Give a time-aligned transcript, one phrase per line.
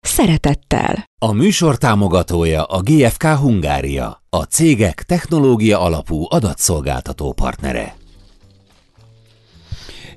[0.00, 1.04] szeretettel.
[1.18, 7.94] A műsor támogatója a GFK Hungária, a cégek technológia alapú adatszolgáltató partnere.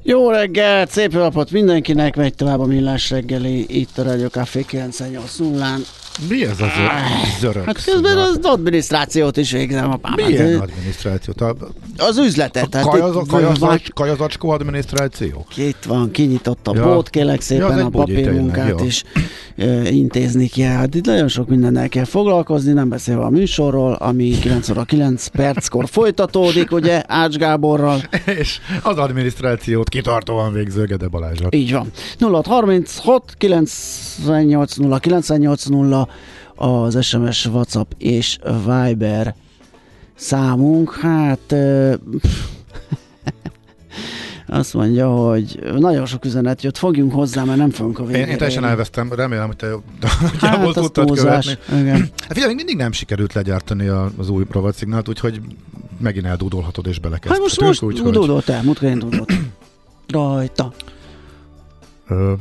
[0.05, 5.79] Jó reggelt, szép napot mindenkinek, megy tovább a millás reggeli, itt a Radio Café 980-án.
[6.29, 6.69] Mi ez az
[7.39, 7.65] zörög?
[7.65, 10.27] Hát közben az adminisztrációt is végzem a pámát.
[10.27, 11.41] Milyen adminisztrációt?
[11.41, 11.55] A,
[11.97, 12.75] Az üzletet.
[12.75, 15.45] a kajaz, kajazacs, kajazacskó adminisztráció?
[15.55, 16.83] Itt van, kinyitott a Ja.
[16.93, 19.21] bót, kérlek Ja, szépen egy a papírmunkát tényleg, jó.
[19.91, 20.75] Intézni kell.
[20.75, 25.27] Hát itt nagyon sok mindennel kell foglalkozni, nem beszélve a műsorról, ami 9 óra 9
[25.27, 28.01] perckor folytatódik, ugye, Ács Gáborral.
[28.39, 31.47] És az adminisztrációt kitartóan végző Gede Balázsra.
[31.51, 31.91] Így van.
[32.19, 36.07] 0636 98 0 98 0
[36.55, 39.35] az SMS, WhatsApp és Viber
[40.15, 40.93] számunk.
[40.93, 41.93] Hát ö,
[44.53, 48.31] azt mondja, hogy nagyon sok üzenet jött, fogjunk hozzá, mert nem fogunk a Én, végére.
[48.31, 48.71] én teljesen érni.
[48.73, 49.83] elvesztem, remélem, hogy te jobb,
[50.39, 51.57] Hát, az tudtad követni.
[51.79, 51.99] Igen.
[52.23, 53.87] Hát figyelj, még mindig nem sikerült legyártani
[54.17, 55.41] az új rovatszignát, úgyhogy
[55.99, 57.47] megint eldúdolhatod és Hát belekezdhetünk.
[57.49, 59.33] most, most úgyhogy, dúdolt el, múltkor én dúdolt.
[60.07, 60.73] Rajta.
[62.07, 62.33] ö,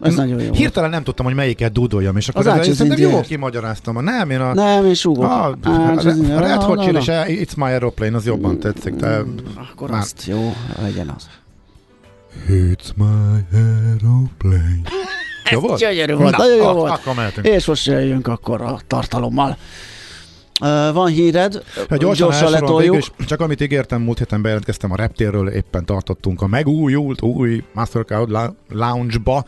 [0.00, 0.52] Ez nagyon jó.
[0.52, 4.04] Hirtelen nem tudtam, hogy melyiket dúdoljam, és akkor Az az szerintem jól kimagyaráztam.
[4.04, 4.54] Nem, én a...
[4.54, 5.24] Nem, én súgok.
[5.24, 7.06] A, a, ez a Red Hot Chili és
[7.46, 8.94] It's My Aeroplane, az jobban tetszik.
[8.94, 9.22] De
[9.72, 11.28] Akkor Már- azt jó, legyen az.
[12.48, 13.04] It's my
[13.52, 14.80] aeroplane.
[15.50, 15.78] Jó volt?
[15.78, 16.92] Gyönyörű volt, Na, nagyon jó volt.
[16.92, 17.46] Akkor mehetünk.
[17.46, 19.56] És most jöjjünk akkor a tartalommal.
[20.92, 22.94] Van híred, Hát gyorsan, gyorsan, letoljuk.
[22.94, 28.54] végül csak amit ígértem, múlt héten bejelentkeztem a reptérről, éppen tartottunk a megújult új Mastercard
[28.68, 29.44] Lounge-ba,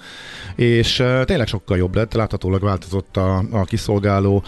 [0.56, 4.42] és tényleg sokkal jobb lett, láthatólag változott a, a kiszolgáló,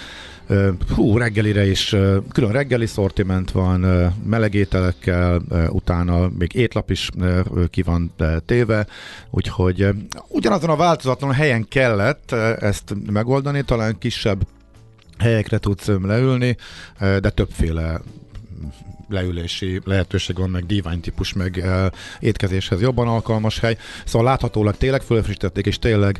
[0.94, 1.96] hú, reggelire is
[2.32, 7.08] külön reggeli szortiment van, melegételekkel, utána még étlap is
[7.70, 8.12] ki van
[8.46, 8.86] téve,
[9.30, 9.88] úgyhogy
[10.28, 14.46] ugyanazon a változatlan helyen kellett ezt megoldani, talán kisebb
[15.18, 16.56] helyekre tudsz leülni,
[16.98, 18.00] de többféle
[19.12, 21.86] leülési lehetőség van, meg divány típus, meg uh,
[22.20, 23.76] étkezéshez jobban alkalmas hely.
[24.04, 26.18] Szóval láthatólag tényleg fölfrissítették, és tényleg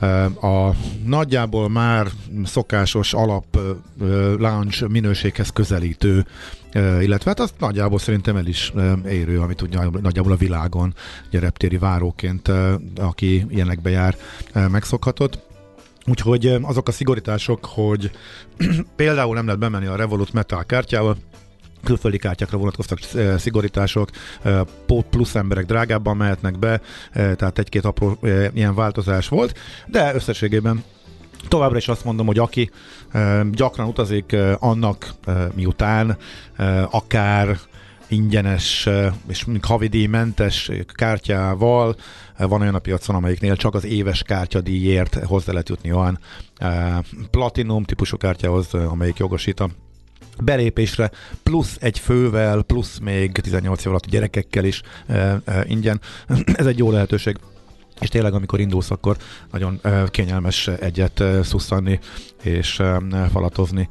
[0.00, 0.74] uh, a
[1.04, 2.06] nagyjából már
[2.44, 4.08] szokásos alap uh,
[4.38, 6.26] lounge minőséghez közelítő
[6.74, 10.36] Uh, illetve hát azt nagyjából szerintem el is uh, érő, amit úgy nagy- nagyjából a
[10.36, 10.94] világon
[11.28, 14.16] ugye reptéri váróként, uh, aki ilyenekbe jár,
[14.52, 15.49] megszokhatott.
[16.06, 18.10] Úgyhogy azok a szigorítások, hogy
[18.96, 21.16] például nem lehet bemenni a Revolut Metal kártyával,
[21.84, 22.98] külföldi kártyákra vonatkoztak
[23.38, 24.10] szigorítások,
[25.10, 26.80] plusz emberek drágábban mehetnek be,
[27.12, 28.18] tehát egy-két apró
[28.54, 30.84] ilyen változás volt, de összességében
[31.48, 32.70] Továbbra is azt mondom, hogy aki
[33.50, 35.14] gyakran utazik, annak
[35.54, 36.16] miután
[36.90, 37.58] akár
[38.10, 38.88] ingyenes
[39.28, 41.96] és havidíjmentes kártyával
[42.38, 46.18] van olyan a piacon, amelyiknél csak az éves kártyadíjért hozzá lehet jutni olyan
[47.30, 49.68] platinum típusú kártyához, amelyik jogosít a
[50.38, 51.10] belépésre,
[51.42, 54.82] plusz egy fővel, plusz még 18 év alatt gyerekekkel is
[55.64, 56.00] ingyen.
[56.54, 57.38] Ez egy jó lehetőség.
[58.00, 59.16] És tényleg, amikor indulsz, akkor
[59.50, 61.98] nagyon kényelmes egyet szusszanni
[62.42, 62.82] és
[63.32, 63.88] falatozni,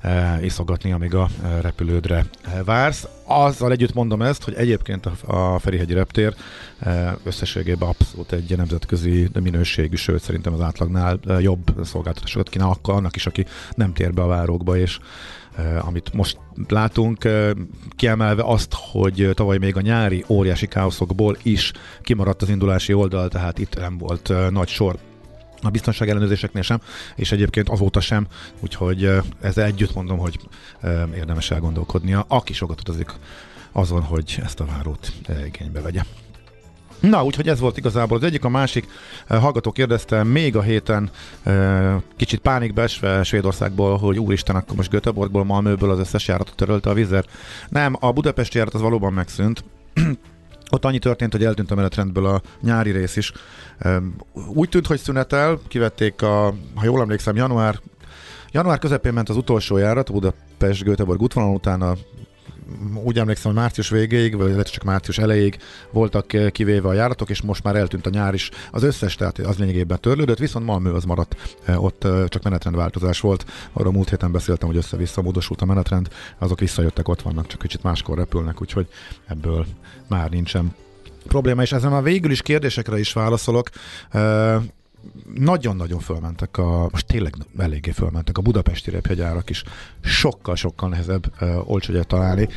[0.00, 1.28] e, iszogatni, amíg a
[1.60, 2.26] repülődre
[2.64, 3.06] vársz.
[3.24, 6.34] Azzal együtt mondom ezt, hogy egyébként a, a Ferihegyi reptér
[6.78, 13.16] e, összességében abszolút egy nemzetközi minőségű, sőt szerintem az átlagnál jobb szolgáltatásokat kínál akkor annak
[13.16, 14.98] is, aki nem tér be a várókba, és
[15.80, 16.38] amit most
[16.68, 17.28] látunk,
[17.96, 21.72] kiemelve azt, hogy tavaly még a nyári óriási káoszokból is
[22.02, 24.98] kimaradt az indulási oldal, tehát itt nem volt nagy sor
[25.62, 26.80] a biztonság ellenőrzéseknél sem,
[27.16, 28.26] és egyébként azóta sem,
[28.60, 29.10] úgyhogy
[29.40, 30.38] ezzel együtt mondom, hogy
[31.14, 33.12] érdemes elgondolkodnia, aki sokat utazik
[33.72, 35.12] azon, hogy ezt a várót
[35.46, 36.02] igénybe vegye.
[37.00, 38.88] Na, úgyhogy ez volt igazából az egyik, a másik
[39.26, 41.10] eh, hallgató kérdezte még a héten
[41.42, 46.90] eh, kicsit pánikba esve Svédországból, hogy úristen, akkor most Göteborgból, Malmöből az összes járatot törölte
[46.90, 47.24] a vizer.
[47.68, 49.64] Nem, a budapesti járat az valóban megszűnt.
[50.72, 53.32] Ott annyi történt, hogy eltűnt a menetrendből a nyári rész is.
[54.54, 57.80] Úgy tűnt, hogy szünetel, kivették a, ha jól emlékszem, január,
[58.52, 61.94] január közepén ment az utolsó járat, a Budapest-Göteborg útvonalon, utána
[63.04, 65.58] úgy emlékszem, hogy március végéig, vagy lehet csak március elejéig
[65.90, 68.50] voltak kivéve a járatok, és most már eltűnt a nyár is.
[68.70, 73.20] Az összes, tehát az lényegében törlődött, viszont Malmö az maradt, eh, ott eh, csak menetrendváltozás
[73.20, 73.44] volt.
[73.72, 76.08] Arról múlt héten beszéltem, hogy össze-vissza módosult a menetrend,
[76.38, 78.88] azok visszajöttek, ott vannak, csak kicsit máskor repülnek, úgyhogy
[79.26, 79.66] ebből
[80.08, 80.74] már nincsen
[81.26, 83.68] probléma, és ezen a végül is kérdésekre is válaszolok
[85.34, 89.62] nagyon-nagyon fölmentek a, most tényleg eléggé fölmentek a budapesti repjegyárak is.
[90.00, 92.48] Sokkal-sokkal nehezebb uh, olcsó találni.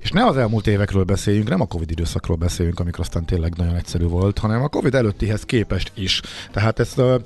[0.00, 3.74] És ne az elmúlt évekről beszéljünk, nem a Covid időszakról beszéljünk, amikor aztán tényleg nagyon
[3.74, 6.20] egyszerű volt, hanem a Covid előttihez képest is.
[6.52, 7.22] Tehát ezt uh,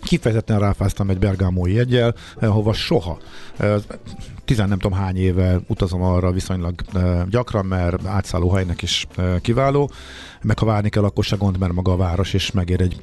[0.00, 3.18] kifejezetten ráfáztam egy bergámói jegyel, hova soha.
[4.44, 6.74] Tizen nem tudom hány éve utazom arra viszonylag
[7.28, 9.06] gyakran, mert átszálló helynek is
[9.40, 9.90] kiváló,
[10.42, 13.02] meg ha várni kell, akkor se gond, mert maga a város is megér egy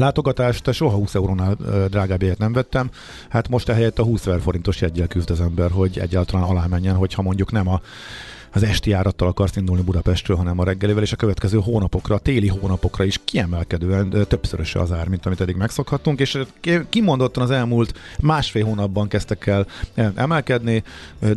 [0.00, 1.56] Látogatást soha 20 eurónál
[1.88, 2.90] drágább jegyet nem vettem,
[3.28, 6.94] hát most ehelyett a 20 ezer forintos jegyel küzd az ember, hogy egyáltalán alá menjen,
[6.94, 7.80] hogyha mondjuk nem a
[8.52, 12.48] az esti járattal akarsz indulni Budapestről, hanem a reggelivel, és a következő hónapokra, a téli
[12.48, 16.38] hónapokra is kiemelkedően többszöröse az ár, mint amit eddig megszokhattunk, és
[16.88, 19.66] kimondottan az elmúlt másfél hónapban kezdtek el
[20.14, 20.82] emelkedni,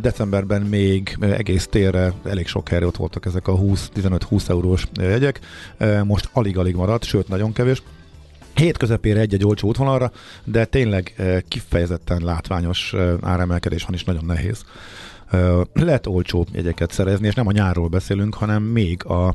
[0.00, 5.40] decemberben még egész térre elég sok helyre ott voltak ezek a 20-15-20 eurós jegyek,
[6.04, 7.82] most alig-alig maradt, sőt nagyon kevés.
[8.54, 10.12] Hét közepére egy-egy olcsó útvonalra,
[10.44, 11.14] de tényleg
[11.48, 14.64] kifejezetten látványos áremelkedés van, és nagyon nehéz.
[15.72, 19.34] Lehet olcsó jegyeket szerezni, és nem a nyárról beszélünk, hanem még a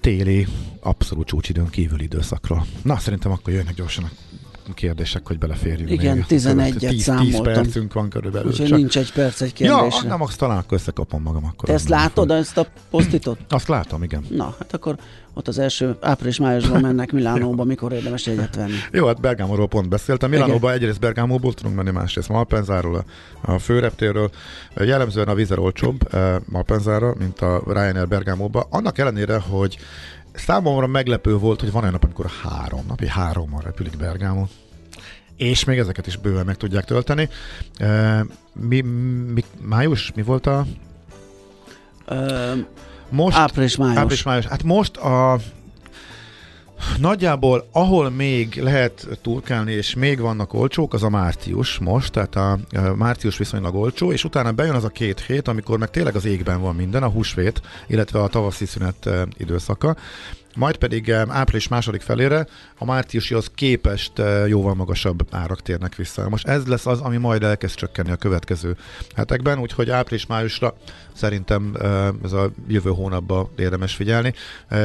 [0.00, 0.46] téli,
[0.80, 2.66] abszolút csúcsidőn kívül időszakról.
[2.82, 4.10] Na, szerintem akkor jönnek gyorsan
[4.68, 5.90] a kérdések, hogy beleférjünk.
[5.90, 7.42] Igen, 11-et számoltam.
[7.42, 8.48] 10 percünk van körülbelül.
[8.50, 8.78] Úgyhogy csak...
[8.78, 9.96] nincs egy perc egy kérdésre.
[10.02, 11.44] Ja, nem, azt talán akkor összekapom magam.
[11.44, 12.36] Akkor Te ezt látod, fel.
[12.36, 13.38] ezt a posztitot?
[13.48, 14.24] Azt látom, igen.
[14.28, 14.98] Na, hát akkor
[15.38, 18.72] ott az első április-májusban mennek Milánóba, mikor érdemes egyet venni.
[18.92, 20.30] Jó, hát Bergámóról pont beszéltem.
[20.30, 23.04] Milánóba egyrészt Bergámóból tudunk menni, másrészt Malpenzáról,
[23.40, 24.30] a, főreptérről.
[24.76, 28.66] Jellemzően a vízer olcsóbb eh, Malpenzára, mint a Ryanair Bergámóba.
[28.70, 29.78] Annak ellenére, hogy
[30.36, 34.48] Számomra meglepő volt, hogy van olyan nap, amikor három napi hárommal repülik Bergámon.
[35.36, 37.28] És még ezeket is bőven meg tudják tölteni.
[37.76, 38.80] E, mi,
[39.32, 40.12] mi, május?
[40.14, 40.66] Mi volt a...
[42.06, 42.52] Ö,
[43.08, 43.96] most, április-május.
[43.96, 44.46] Április-május.
[44.46, 45.38] Hát most a
[46.98, 52.58] Nagyjából, ahol még lehet turkálni, és még vannak olcsók, az a március most, tehát a,
[52.96, 56.60] március viszonylag olcsó, és utána bejön az a két hét, amikor meg tényleg az égben
[56.60, 59.96] van minden, a húsvét, illetve a tavaszi szünet időszaka,
[60.54, 62.46] majd pedig április második felére
[62.78, 64.12] a márciusihoz képest
[64.46, 66.28] jóval magasabb árak térnek vissza.
[66.28, 68.76] Most ez lesz az, ami majd elkezd csökkenni a következő
[69.14, 70.76] hetekben, úgyhogy április-májusra
[71.12, 71.76] szerintem
[72.24, 74.34] ez a jövő hónapban érdemes figyelni,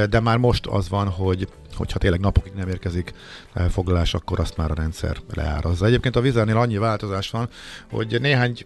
[0.09, 1.47] de már most az van, hogy
[1.81, 3.13] hogyha tényleg napokig nem érkezik
[3.69, 5.85] foglalás, akkor azt már a rendszer leárazza.
[5.85, 7.49] Egyébként a vizernél annyi változás van,
[7.91, 8.57] hogy néhány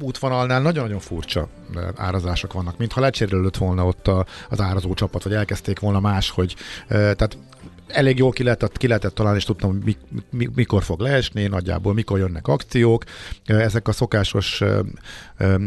[0.00, 1.48] útvonalnál nagyon-nagyon furcsa
[1.96, 4.10] árazások vannak, mintha lecserélődött volna ott
[4.48, 6.56] az árazó csapat, vagy elkezdték volna máshogy.
[6.88, 7.38] Tehát
[7.86, 9.96] elég jól ki lehetett, ki lehetett találni, és tudtam, hogy mi,
[10.30, 13.04] mi, mikor fog leesni, nagyjából mikor jönnek akciók.
[13.44, 14.62] Ezek a szokásos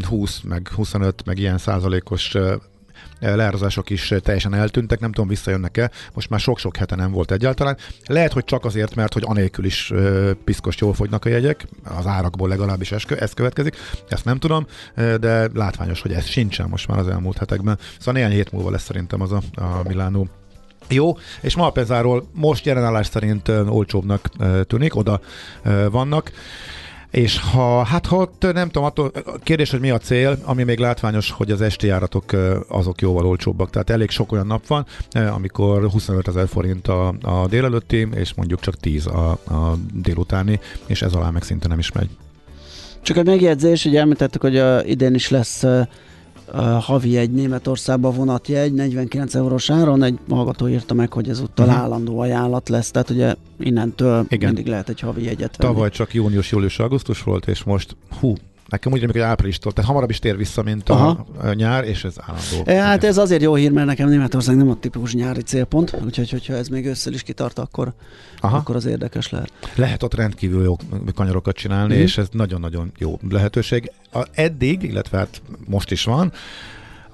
[0.08, 2.36] 20, meg 25, meg ilyen százalékos
[3.20, 7.78] leárazások is teljesen eltűntek, nem tudom, visszajönnek-e, most már sok-sok hete nem volt egyáltalán.
[8.06, 9.94] Lehet, hogy csak azért, mert hogy anélkül is
[10.44, 11.68] piszkos jól fogynak a jegyek,
[11.98, 13.76] az árakból legalábbis ez következik,
[14.08, 14.66] ezt nem tudom,
[14.96, 17.78] de látványos, hogy ez sincsen most már az elmúlt hetekben.
[17.98, 20.28] Szóval néhány hét múlva lesz szerintem az a, a Milánó
[20.90, 24.30] jó, és Malpezáról most jelenállás szerint olcsóbbnak
[24.68, 25.20] tűnik, oda
[25.90, 26.32] vannak.
[27.16, 29.12] És ha, hát ha ott nem tudom, attól,
[29.44, 32.32] kérdés, hogy mi a cél, ami még látványos, hogy az esti járatok
[32.68, 33.70] azok jóval olcsóbbak.
[33.70, 38.60] Tehát elég sok olyan nap van, amikor 25 ezer forint a, a délelőtti, és mondjuk
[38.60, 42.10] csak 10 a, a délutáni, és ez alá meg szinte nem is megy.
[43.02, 45.64] Csak egy megjegyzés, hogy említettük, hogy a, idén is lesz
[46.80, 51.82] havi egy Németországba vonatjegy 49 eurós áron, egy hallgató írta meg, hogy ezúttal uh-huh.
[51.82, 54.54] állandó ajánlat lesz, tehát ugye innentől Igen.
[54.54, 55.74] mindig lehet egy havi jegyet venni.
[55.74, 58.36] Tavaly csak június, július, augusztus volt, és most hú,
[58.70, 62.04] Nekem úgy remélik, hogy áprilistól, tehát hamarabb is tér vissza, mint a, a nyár, és
[62.04, 62.72] ez állandó.
[62.72, 66.30] E, hát ez azért jó hír, mert nekem Németország nem a típus nyári célpont, úgyhogy
[66.30, 67.94] hogyha ez még ősszel is kitart, akkor,
[68.40, 68.58] Aha.
[68.58, 69.52] akkor az érdekes lehet.
[69.76, 70.76] Lehet ott rendkívül jó
[71.16, 72.00] kanyarokat csinálni, mm.
[72.00, 73.92] és ez nagyon-nagyon jó lehetőség.
[74.14, 76.32] A, eddig, illetve hát most is van,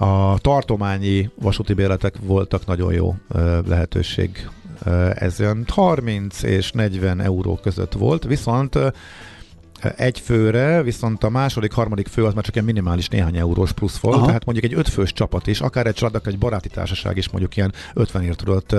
[0.02, 3.16] a tartományi vasúti bérletek voltak nagyon jó
[3.68, 4.48] lehetőség.
[5.14, 8.78] Ez olyan 30 és 40 euró között volt, viszont
[9.96, 13.98] egy főre, viszont a második, harmadik fő az már csak egy minimális néhány eurós plusz
[13.98, 14.26] volt, Aha.
[14.26, 17.74] tehát mondjuk egy ötfős csapat is, akár egy család, egy baráti társaság is mondjuk ilyen
[17.94, 18.76] 50 ért tudott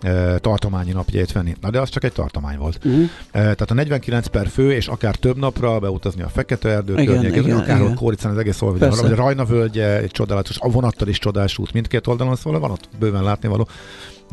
[0.00, 1.54] e, tartományi napjait venni.
[1.60, 2.78] Na de az csak egy tartomány volt.
[2.84, 3.02] Uh-huh.
[3.30, 7.54] E, tehát a 49 per fő, és akár több napra beutazni a Fekete Erdő környékén,
[7.54, 7.94] akár.
[7.94, 11.72] Kóricán az egész oldalon, vagy a Rajna völgye, egy csodálatos, a vonattal is csodás út
[11.72, 13.68] mindkét oldalon, szóval van ott bőven látnivaló.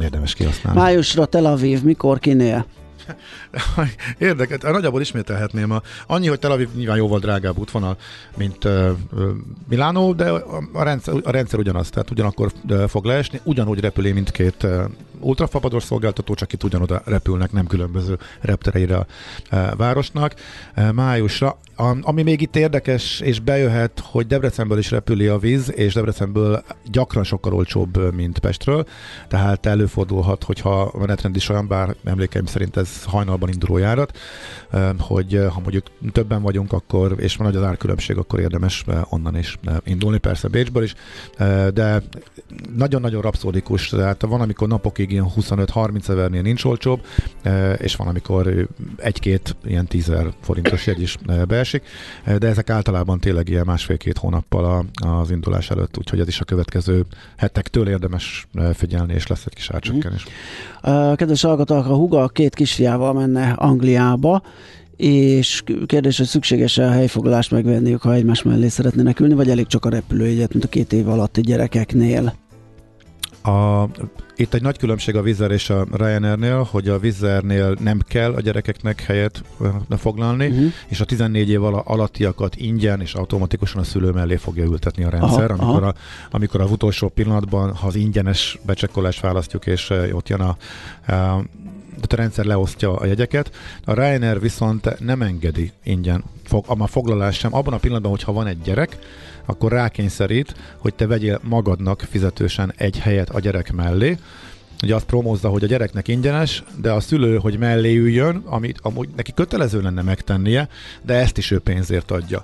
[0.02, 0.80] Érdemes kihasználni.
[0.80, 2.66] Májusra Tel Aviv, mikor kinél?
[4.18, 5.72] Érdekes, nagyjából ismételhetném.
[5.72, 7.98] A, annyi, hogy Tel Aviv nyilván jóval drágább útvonal,
[8.38, 8.68] mint
[9.70, 14.12] Milánó, de a, a, rendszer, a rendszer ugyanaz, tehát ugyanakkor uh, fog leesni, ugyanúgy repülé
[14.12, 14.84] mindkét uh,
[15.26, 19.06] ultrafapados szolgáltató, csak itt ugyanoda repülnek, nem különböző reptereire a
[19.52, 20.34] uh, városnak.
[20.78, 21.58] Uh, májusra.
[22.02, 27.24] Ami még itt érdekes, és bejöhet, hogy Debrecenből is repüli a víz, és Debrecenből gyakran
[27.24, 28.86] sokkal olcsóbb, mint Pestről,
[29.28, 34.18] tehát előfordulhat, hogyha a menetrend is olyan, bár emlékeim szerint ez hajnalban induló járat,
[35.00, 39.58] hogy ha mondjuk többen vagyunk, akkor, és van nagy az árkülönbség, akkor érdemes onnan is
[39.84, 40.94] indulni, persze Bécsből is,
[41.74, 42.04] de
[42.76, 47.06] nagyon-nagyon rapszódikus, tehát van, amikor napokig ilyen 25-30 ezernél nincs olcsóbb,
[47.78, 48.68] és van, amikor
[48.98, 51.18] egy-két ilyen 10 forintos jegy is
[51.48, 51.84] be esik,
[52.38, 57.06] de ezek általában tényleg ilyen másfél-két hónappal az indulás előtt, úgyhogy ez is a következő
[57.38, 60.26] hetektől érdemes figyelni, és lesz egy kis átcsökkenés.
[60.90, 61.14] Mm.
[61.14, 64.42] Kedves hallgatók, a Huga két kisfiával menne Angliába,
[64.98, 69.86] és kérdés, hogy szükséges-e a helyfoglalást megvenniük, ha egymás mellé szeretnének ülni, vagy elég csak
[69.86, 72.36] a repülőjegyet, mint a két év alatti gyerekeknél?
[73.44, 73.84] A,
[74.36, 78.42] itt egy nagy különbség a Vizer és a Ryanairnél, hogy a Vizernél nem kell a
[78.42, 79.44] gyerekeknek helyet
[79.98, 80.72] foglalni, uh-huh.
[80.88, 85.52] és a 14 év alattiakat ingyen és automatikusan a szülő mellé fogja ültetni a rendszer,
[85.52, 85.94] aha, amikor, aha.
[86.32, 90.58] A, amikor a utolsó pillanatban, ha az ingyenes becsekkolást választjuk, és ott jön a,
[91.14, 91.44] a
[92.16, 93.52] a rendszer leosztja a jegyeket.
[93.86, 97.56] A Ryanair viszont nem engedi ingyen fog, a foglalás sem.
[97.56, 98.98] Abban a pillanatban, hogyha van egy gyerek,
[99.46, 104.18] akkor rákényszerít, hogy te vegyél magadnak fizetősen egy helyet a gyerek mellé,
[104.86, 109.10] ugye azt promózza, hogy a gyereknek ingyenes, de a szülő, hogy mellé üljön, amit amúgy
[109.16, 110.68] neki kötelező lenne megtennie,
[111.02, 112.44] de ezt is ő pénzért adja.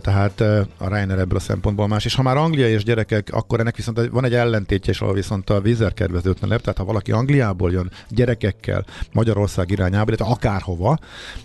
[0.00, 0.40] Tehát
[0.78, 2.04] a Reiner ebből a szempontból más.
[2.04, 5.50] És ha már Anglia és gyerekek, akkor ennek viszont van egy ellentétje, és ahol viszont
[5.50, 10.98] a vízer kedvezőtlenebb, tehát ha valaki Angliából jön gyerekekkel Magyarország irányába, illetve akárhova,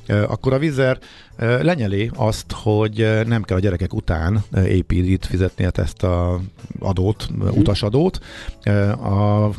[0.08, 1.00] akkor a vízer
[1.38, 6.40] lenyeli azt, hogy nem kell a gyerekek után épít fizetnie ezt a
[6.80, 7.58] adót, mhm.
[7.58, 8.20] utasadót.
[9.04, 9.50] A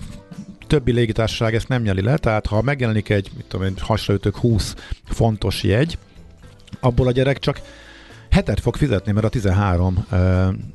[0.66, 4.74] többi légitársaság ezt nem nyeli le, tehát ha megjelenik egy, mit tudom én, hasraütök 20
[5.04, 5.98] fontos jegy,
[6.80, 7.60] abból a gyerek csak
[8.30, 10.18] hetet fog fizetni, mert a 13 uh,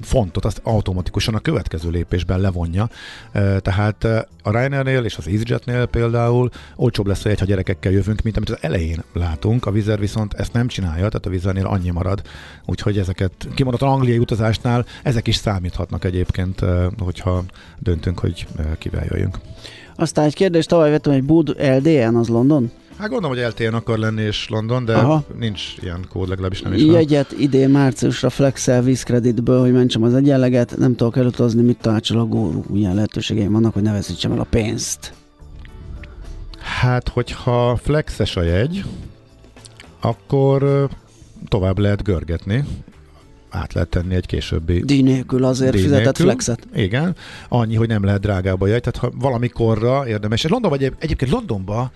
[0.02, 2.90] fontot azt automatikusan a következő lépésben levonja.
[3.34, 4.04] Uh, tehát
[4.44, 8.58] a Ryanairnél és az EasyJetnél például olcsóbb lesz egy, ha gyerekekkel jövünk, mint amit az
[8.62, 9.66] elején látunk.
[9.66, 12.22] A Vizer viszont ezt nem csinálja, tehát a Vizernél annyi marad.
[12.66, 16.62] Úgyhogy ezeket kimondott angliai utazásnál ezek is számíthatnak egyébként,
[16.98, 17.44] hogyha
[17.80, 19.38] döntünk, hogy kivel jöjjünk.
[20.02, 22.72] Aztán egy kérdés, tavaly vettem egy Bud LDN, az London?
[22.98, 25.24] Hát gondolom, hogy LTN akar lenni és London, de Aha.
[25.40, 26.94] nincs ilyen kód, legalábbis nem is van.
[26.94, 32.26] Jegyet idén márciusra Flexel vízkreditből, hogy mentsem az egyenleget, nem tudok elutazni, mit tanácsol a
[32.26, 35.14] góró, milyen lehetőségeim vannak, hogy ne veszítsem el a pénzt.
[36.60, 38.84] Hát, hogyha flexes a jegy,
[40.00, 40.88] akkor
[41.48, 42.64] tovább lehet görgetni,
[43.52, 44.80] át lehet tenni egy későbbi...
[44.80, 46.26] Díj nélkül azért díj fizetett nélkül.
[46.26, 46.68] flexet.
[46.76, 47.16] Igen,
[47.50, 50.44] annyi, hogy nem lehet drágább a jegy, tehát ha valamikorra érdemes.
[50.44, 51.92] London vagy egyébként Londonba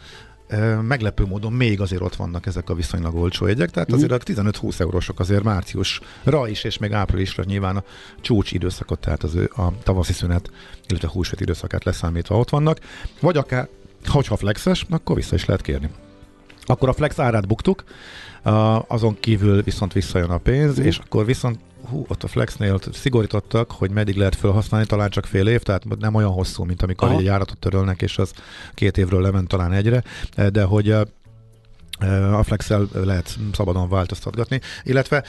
[0.82, 4.80] meglepő módon még azért ott vannak ezek a viszonylag olcsó jegyek, tehát azért a 15-20
[4.80, 7.84] eurósok azért márciusra is, és még áprilisra nyilván a
[8.22, 10.50] csúcs időszakot, tehát az ő, a tavaszi szünet,
[10.88, 12.80] illetve a húsvét időszakát leszámítva ott vannak,
[13.20, 13.68] vagy akár,
[14.06, 15.90] hogyha flexes, akkor vissza is lehet kérni.
[16.66, 17.84] Akkor a flex árát buktuk,
[18.88, 20.84] azon kívül viszont visszajön a pénz, mm.
[20.84, 21.60] és akkor viszont
[21.90, 25.84] hú, ott a Flexnél ott szigorítottak, hogy meddig lehet felhasználni, talán csak fél év, tehát
[26.00, 27.18] nem olyan hosszú, mint amikor Aha.
[27.18, 28.32] egy járatot törölnek, és az
[28.74, 30.04] két évről lement talán egyre,
[30.52, 30.92] de hogy
[32.32, 35.24] a flex lehet szabadon változtatgatni, illetve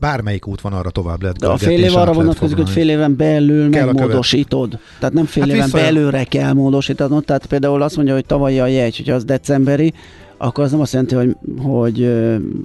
[0.00, 1.38] bármelyik út van arra tovább lehet.
[1.38, 4.78] De a fél év arra vonatkozik, hogy fél éven belül kell megmódosítod.
[4.98, 5.78] Tehát nem fél hát éven vissza...
[5.78, 7.24] belőle kell módosítanod.
[7.24, 9.94] Tehát például azt mondja, hogy tavalyi a jegy, hogy az decemberi,
[10.38, 11.94] akkor az nem azt jelenti, hogy, hogy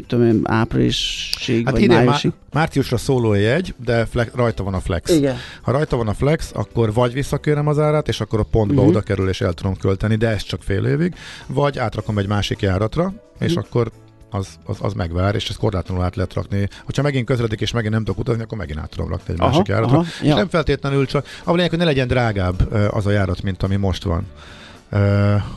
[0.08, 2.32] tudom én, áprilisig hát vagy idén májusig.
[2.32, 5.12] Má- márciusra szóló a jegy, de flex, rajta van a flex.
[5.12, 5.36] Igen.
[5.62, 8.88] Ha rajta van a flex, akkor vagy visszakérem az árát, és akkor a pontba uh-huh.
[8.88, 11.15] oda kerül, és el tudom költeni, de ez csak fél évig,
[11.48, 13.65] vagy átrakom egy másik járatra, és uh-huh.
[13.65, 13.92] akkor
[14.30, 16.68] az, az, az megvár, és ezt korlátlanul át lehet rakni.
[16.86, 19.50] Hogyha megint közeledik, és megint nem tudok utazni, akkor megint át tudom rakni egy aha,
[19.50, 19.98] másik járatra.
[19.98, 20.36] Aha, és ja.
[20.36, 24.25] nem feltétlenül csak, ahol hogy ne legyen drágább az a járat, mint ami most van.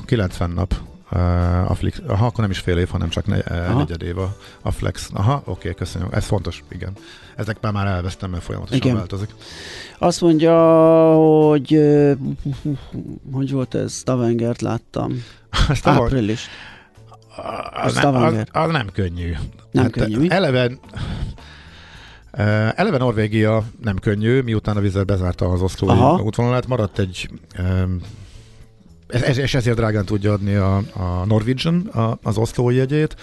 [0.04, 0.74] 90 nap
[1.68, 4.36] a Flix, aha, akkor nem is fél év, hanem csak ne, uh, negyed év a,
[4.62, 5.10] a Flex.
[5.12, 6.08] Aha, oké, okay, köszönöm.
[6.10, 6.92] Ez fontos, igen.
[7.36, 8.96] Ezek már már elvesztem, mert folyamatosan igen.
[8.96, 9.34] változik.
[9.98, 10.54] Azt mondja,
[11.14, 11.80] hogy
[13.32, 13.92] hogy volt ez?
[13.92, 15.24] Stavengert láttam.
[15.82, 16.48] Április.
[17.84, 19.32] Az, nem, az, az nem könnyű.
[19.70, 20.30] Nem hát könnyű, mi?
[20.30, 20.78] Eleven,
[22.74, 27.30] eleve Norvégia nem könnyű, miután a vízzel bezárta az oszlói útvonalát, maradt egy
[29.14, 33.16] um, és ezért drágán tudja adni a, a Norwegian a, az oszlói jegyét.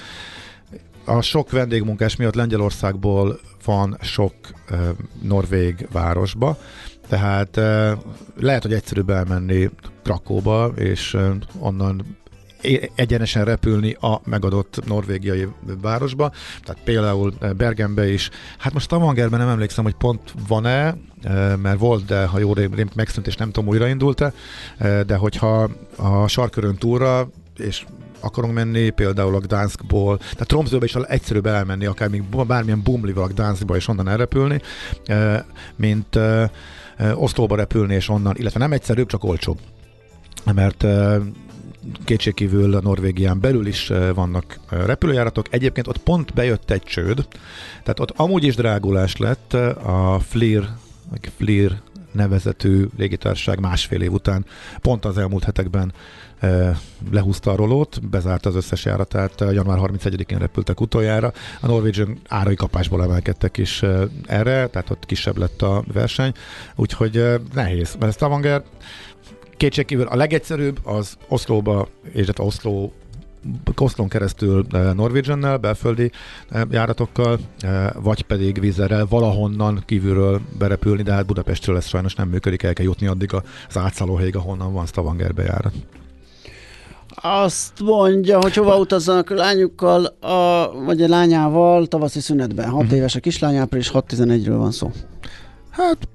[1.06, 4.34] A sok vendégmunkás miatt Lengyelországból van sok
[4.72, 4.80] uh,
[5.22, 6.58] norvég városba,
[7.08, 7.92] tehát uh,
[8.40, 9.70] lehet, hogy egyszerűbb elmenni
[10.04, 12.18] Krakóba, és uh, onnan
[12.96, 15.48] egyenesen repülni a megadott norvégiai
[15.82, 16.32] városba,
[16.64, 18.30] tehát például Bergenbe is.
[18.58, 20.96] Hát most Stavangerben nem emlékszem, hogy pont van-e,
[21.62, 22.56] mert volt, de ha jól
[22.96, 24.34] megszűnt, és nem tudom, újraindult-e,
[25.06, 27.86] de hogyha a sarkörön túlra, és
[28.20, 33.28] akarunk menni, például a Gdanskból, tehát Tromsøbe is egyszerűbb elmenni, akár még bármilyen bumlival a
[33.28, 34.62] Gdanskba és onnan elrepülni,
[35.76, 36.20] mint
[37.14, 39.60] Oszlóba repülni és onnan, illetve nem egyszerűbb, csak olcsóbb
[40.52, 40.86] mert
[42.04, 45.46] kétségkívül Norvégián belül is vannak repülőjáratok.
[45.50, 47.28] Egyébként ott pont bejött egy csőd,
[47.72, 50.70] tehát ott amúgy is drágulás lett a Flir,
[51.38, 54.46] Flir nevezetű légitársaság másfél év után
[54.82, 55.94] pont az elmúlt hetekben
[57.12, 61.34] lehúzta a rolót, bezárta az összes járatát, január 31-én repültek utoljára.
[61.62, 63.84] A Norwegian árai kapásból emelkedtek is
[64.26, 66.34] erre, tehát ott kisebb lett a verseny,
[66.76, 67.96] úgyhogy nehéz.
[68.00, 68.64] Mert Stavanger
[69.64, 72.94] kétségkívül a legegyszerűbb az Oszlóba, és hát Oszló
[73.76, 76.12] Koszlon keresztül eh, Norwegian-nel, belföldi
[76.50, 82.28] eh, járatokkal, eh, vagy pedig vízerrel valahonnan kívülről berepülni, de hát Budapestről ez sajnos nem
[82.30, 83.34] működik, el kell jutni addig
[83.68, 85.74] az átszállóhelyig, ahonnan van Stavangerbe járat.
[87.22, 92.70] Azt mondja, hogy hova utazzanak lányukkal, a, vagy a lányával tavaszi szünetben.
[92.70, 92.98] 6 uh-huh.
[92.98, 94.92] éves a kislány, április 6-11-ről van szó.
[95.70, 96.08] Hát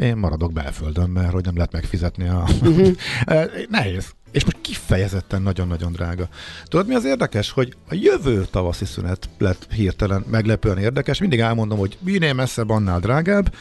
[0.00, 2.44] én maradok belföldön, mert hogy nem lehet megfizetni a...
[2.62, 2.96] Uh-huh.
[3.68, 4.14] Nehéz.
[4.30, 6.28] És most kifejezetten nagyon-nagyon drága.
[6.64, 11.20] Tudod, mi az érdekes, hogy a jövő tavaszi szünet lett hirtelen meglepően érdekes.
[11.20, 13.54] Mindig elmondom, hogy minél messzebb, annál drágább,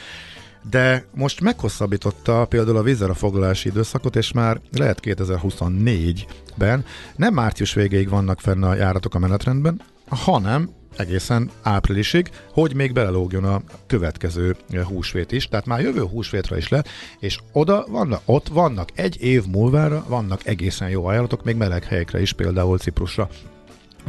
[0.69, 6.85] de most meghosszabbította például a vízzel a foglalási időszakot, és már lehet 2024-ben
[7.15, 13.43] nem március végéig vannak fenn a járatok a menetrendben, hanem egészen áprilisig, hogy még belelógjon
[13.43, 14.55] a következő
[14.87, 16.83] húsvét is, tehát már jövő húsvétra is le,
[17.19, 22.21] és oda vannak, ott vannak egy év múlvára, vannak egészen jó ajánlatok, még meleg helyekre
[22.21, 23.29] is, például Ciprusra.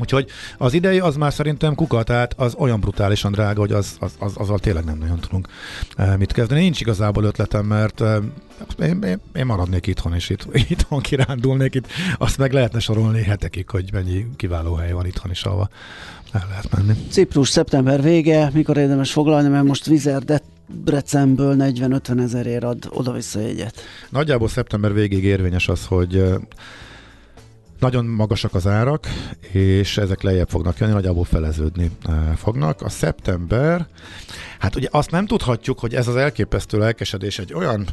[0.00, 4.12] Úgyhogy az idei az már szerintem kuka, tehát az olyan brutálisan drága, hogy az, az,
[4.18, 5.48] az, azzal tényleg nem nagyon tudunk
[5.96, 6.60] e, mit kezdeni.
[6.60, 8.18] Nincs igazából ötletem, mert e,
[8.82, 11.86] én, én, én maradnék itthon, és itt, itthon kirándulnék, itt
[12.18, 15.68] azt meg lehetne sorolni hetekig, hogy mennyi kiváló hely van itthon is, ahova
[16.32, 16.92] el lehet menni.
[17.10, 23.80] Ciprus szeptember vége, mikor érdemes foglalni, mert most Vizer Debrecenből 40-50 ezerért ad oda-vissza jegyet.
[24.08, 26.24] Nagyjából szeptember végig érvényes az, hogy
[27.82, 29.06] nagyon magasak az árak,
[29.52, 31.90] és ezek lejjebb fognak jönni, nagyjából feleződni
[32.36, 32.82] fognak.
[32.82, 33.86] A szeptember,
[34.58, 37.86] hát ugye azt nem tudhatjuk, hogy ez az elképesztő lelkesedés egy olyan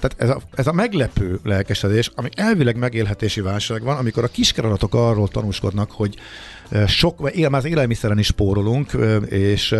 [0.00, 4.94] tehát ez a, ez a meglepő lelkesedés, ami elvileg megélhetési válság van, amikor a kiskeradatok
[4.94, 6.16] arról tanúskodnak, hogy
[6.86, 8.92] sok, már az élelmiszeren is spórolunk,
[9.28, 9.74] és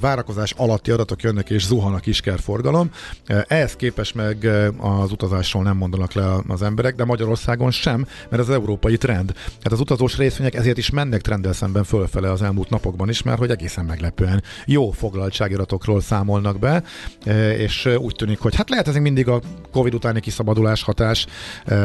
[0.00, 2.90] várakozás alatti adatok jönnek, és zuhan a kiskerforgalom.
[3.46, 8.50] Ehhez képest meg az utazásról nem mondanak le az emberek, de Magyarországon sem, mert az
[8.50, 9.32] európai trend.
[9.62, 13.38] Hát az utazós részvények ezért is mennek trenddel szemben fölfele az elmúlt napokban is, mert
[13.38, 16.82] hogy egészen meglepően jó foglaltságiratokról számolnak be,
[17.58, 19.40] és úgy tűnik, hogy hát lehet ez mindig a
[19.72, 21.26] Covid utáni kiszabadulás hatás,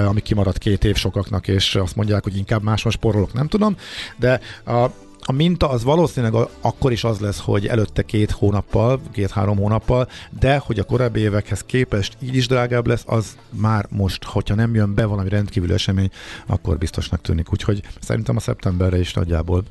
[0.08, 3.76] ami kimaradt két év sokaknak, és azt mondják, hogy inkább máson sporolok, nem tudom,
[4.24, 4.40] de
[4.72, 10.08] a, a minta az valószínűleg akkor is az lesz, hogy előtte két hónappal, két-három hónappal,
[10.40, 14.76] de hogy a korábbi évekhez képest így is drágább lesz, az már most, hogyha nem
[14.76, 16.10] jön be valami rendkívül esemény,
[16.48, 17.52] akkor biztosnak tűnik.
[17.52, 19.64] Úgyhogy szerintem a szeptemberre is nagyjából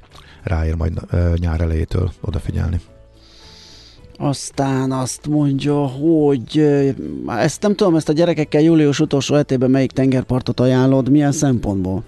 [0.42, 1.00] ráér majd
[1.38, 2.80] nyár elejétől odafigyelni.
[4.16, 6.58] Aztán azt mondja, hogy
[7.26, 12.04] ezt nem tudom, ezt a gyerekekkel július utolsó hetében melyik tengerpartot ajánlod, milyen szempontból?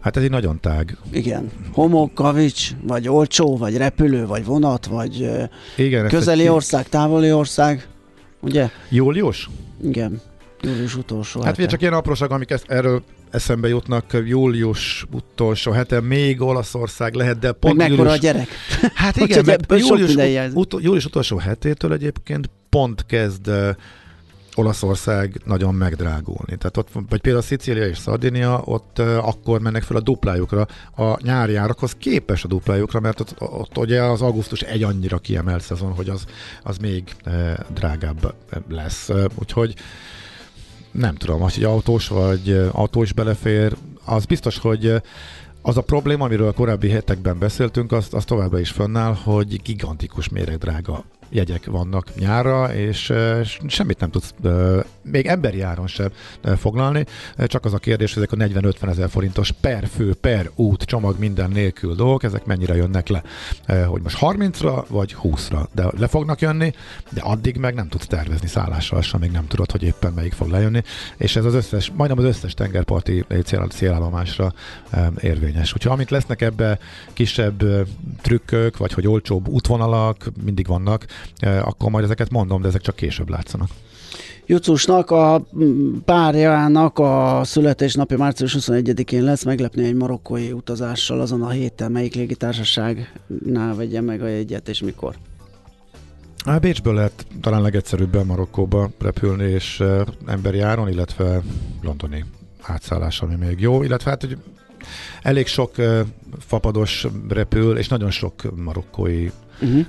[0.00, 0.96] Hát ez egy nagyon tág.
[1.12, 1.50] Igen.
[1.72, 5.30] Homok, kavics, vagy olcsó, vagy repülő, vagy vonat, vagy
[5.76, 7.88] Igen, közeli ország, távoli ország,
[8.40, 8.68] ugye?
[8.88, 9.50] Július?
[9.82, 10.20] Igen.
[10.62, 16.00] Július utolsó Hát ugye csak ilyen apróság, amik ezt, erről eszembe jutnak, július utolsó hete,
[16.00, 18.12] még Olaszország lehet, de pont Meg július...
[18.12, 18.48] a gyerek.
[18.94, 20.14] Hát igen, mert július,
[20.54, 23.50] ut- július utolsó hetétől egyébként pont kezd
[24.54, 26.56] Olaszország nagyon megdrágulni.
[26.56, 31.22] Tehát ott, vagy például Szicília és Szardinia, ott uh, akkor mennek fel a duplájukra, a
[31.22, 35.92] nyári árakhoz képes a duplájukra, mert ott, ott ugye az augusztus egy annyira kiemelt szezon,
[35.92, 36.24] hogy az,
[36.62, 38.34] az még uh, drágább
[38.68, 39.08] lesz.
[39.08, 39.74] Uh, úgyhogy
[40.90, 45.02] nem tudom, hogy autós vagy autó is belefér, az biztos, hogy
[45.62, 50.28] az a probléma, amiről a korábbi hetekben beszéltünk, az, az továbbra is fönnáll, hogy gigantikus
[50.28, 53.12] méregdrága jegyek vannak nyárra, és
[53.66, 54.34] semmit nem tudsz
[55.02, 56.08] még emberi áron sem
[56.56, 57.06] foglalni,
[57.46, 61.18] csak az a kérdés, hogy ezek a 40-50 ezer forintos per fő, per út, csomag
[61.18, 63.22] minden nélkül dolgok, ezek mennyire jönnek le,
[63.84, 66.72] hogy most 30-ra vagy 20-ra, de le fognak jönni,
[67.10, 70.48] de addig meg nem tudsz tervezni szállással sem, még nem tudod, hogy éppen melyik fog
[70.48, 70.82] lejönni,
[71.16, 73.24] és ez az összes, majdnem az összes tengerparti
[73.68, 74.52] célállomásra
[75.20, 75.74] érvényes.
[75.74, 76.78] Úgyhogy amint lesznek ebbe
[77.12, 77.64] kisebb
[78.22, 81.06] trükkök, vagy hogy olcsóbb útvonalak, mindig vannak,
[81.40, 83.68] akkor majd ezeket mondom, de ezek csak később látszanak.
[84.50, 85.42] Jucusnak a
[86.04, 93.74] párjának a születésnapja március 21-én lesz, meglepni egy marokkói utazással azon a héten, melyik légitársaságnál
[93.74, 95.14] vegye meg a jegyet, és mikor?
[96.44, 99.82] A Bécsből lehet talán legegyszerűbben Marokkóba repülni, és
[100.26, 101.42] emberi áron, illetve
[101.82, 102.24] londoni
[102.62, 104.38] átszállás, ami még jó, illetve hát hogy
[105.22, 105.74] elég sok
[106.38, 109.30] fapados repül, és nagyon sok marokkói
[109.60, 109.86] uh-huh.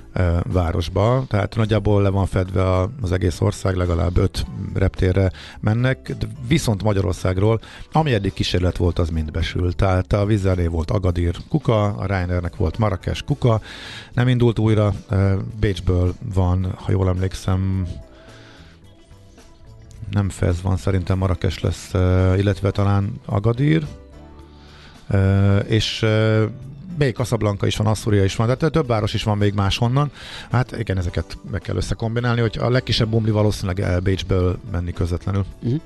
[0.52, 6.14] városba, tehát nagyjából le van fedve az egész ország, legalább öt reptérre mennek,
[6.48, 7.60] viszont Magyarországról,
[7.92, 9.76] ami eddig kísérlet volt, az mind besült.
[9.76, 13.60] Tehát a Vizeré volt Agadir Kuka, a Reinernek volt Marrakes Kuka,
[14.12, 14.94] nem indult újra,
[15.60, 17.86] Bécsből van, ha jól emlékszem,
[20.10, 21.90] nem Fez van, szerintem Marrakes lesz,
[22.38, 23.86] illetve talán Agadir,
[25.66, 26.06] és
[26.98, 30.10] még Casablanca is van, Assuria is van, de több város is van még máshonnan.
[30.50, 35.44] Hát igen, ezeket meg kell összekombinálni, hogy a legkisebb bumli valószínűleg Bécsből menni közvetlenül.
[35.62, 35.80] Uh-huh.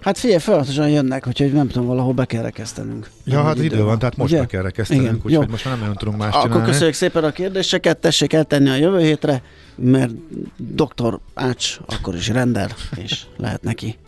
[0.00, 3.10] Hát figyelj, folyamatosan jönnek, hogy nem tudom, valahol be kell rekesztenünk.
[3.24, 4.40] Ja, hát idő, idő van, van, tehát most Ugye?
[4.40, 7.98] be kell rekesztenünk, úgyhogy most már nem nagyon tudunk más Akkor köszönjük szépen a kérdéseket,
[7.98, 9.42] tessék eltenni a jövő hétre,
[9.74, 10.12] mert
[10.56, 13.98] doktor Ács akkor is rendel, és lehet neki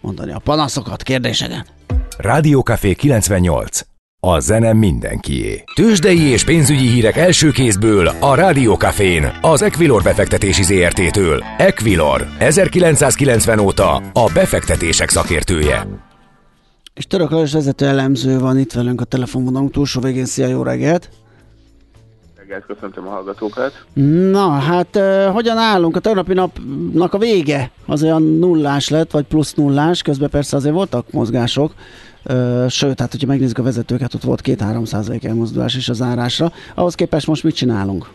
[0.00, 1.72] mondani a panaszokat, kérdéseket.
[2.18, 3.91] Rádiókafé 98.
[4.26, 5.64] A zene mindenkié.
[5.74, 11.44] Tőzsdei és pénzügyi hírek első kézből a Rádiókafén, az Equilor befektetési ZRT-től.
[11.58, 15.86] Equilor, 1990 óta a befektetések szakértője.
[16.94, 20.24] És Török Lajos vezető elemző van itt velünk a telefonvonalunk túlsó végén.
[20.24, 21.10] Szia, jó reggelt!
[22.36, 23.84] reggelt, köszöntöm a hallgatókat.
[24.30, 25.00] Na, hát
[25.32, 25.96] hogyan állunk?
[25.96, 30.74] A tegnapi napnak a vége az olyan nullás lett, vagy plusz nullás, közben persze azért
[30.74, 31.74] voltak mozgások,
[32.68, 36.52] sőt, hát hogyha megnézzük a vezetőket, ott volt 2-3 százalék elmozdulás is az árásra.
[36.74, 38.10] Ahhoz képest most mit csinálunk?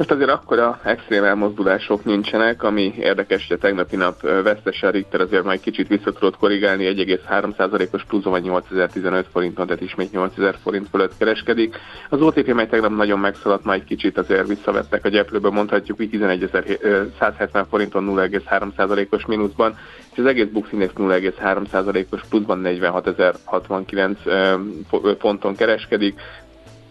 [0.00, 5.20] Most azért akkora extrém elmozdulások nincsenek, ami érdekes, hogy a tegnapi nap vesztes a Richter
[5.20, 10.88] azért majd kicsit vissza tudott korrigálni, 1,3%-os pluszon vagy 8015 forinton, tehát ismét 8000 forint
[10.88, 11.76] fölött kereskedik.
[12.08, 17.64] Az OTP mely tegnap nagyon megszaladt, majd kicsit azért visszavettek a gyeplőbe, mondhatjuk, hogy 11.170
[17.70, 19.78] forinton 0,3%-os mínuszban,
[20.12, 26.20] és az egész Bux Index 0,3%-os pluszban 46.069 ponton kereskedik,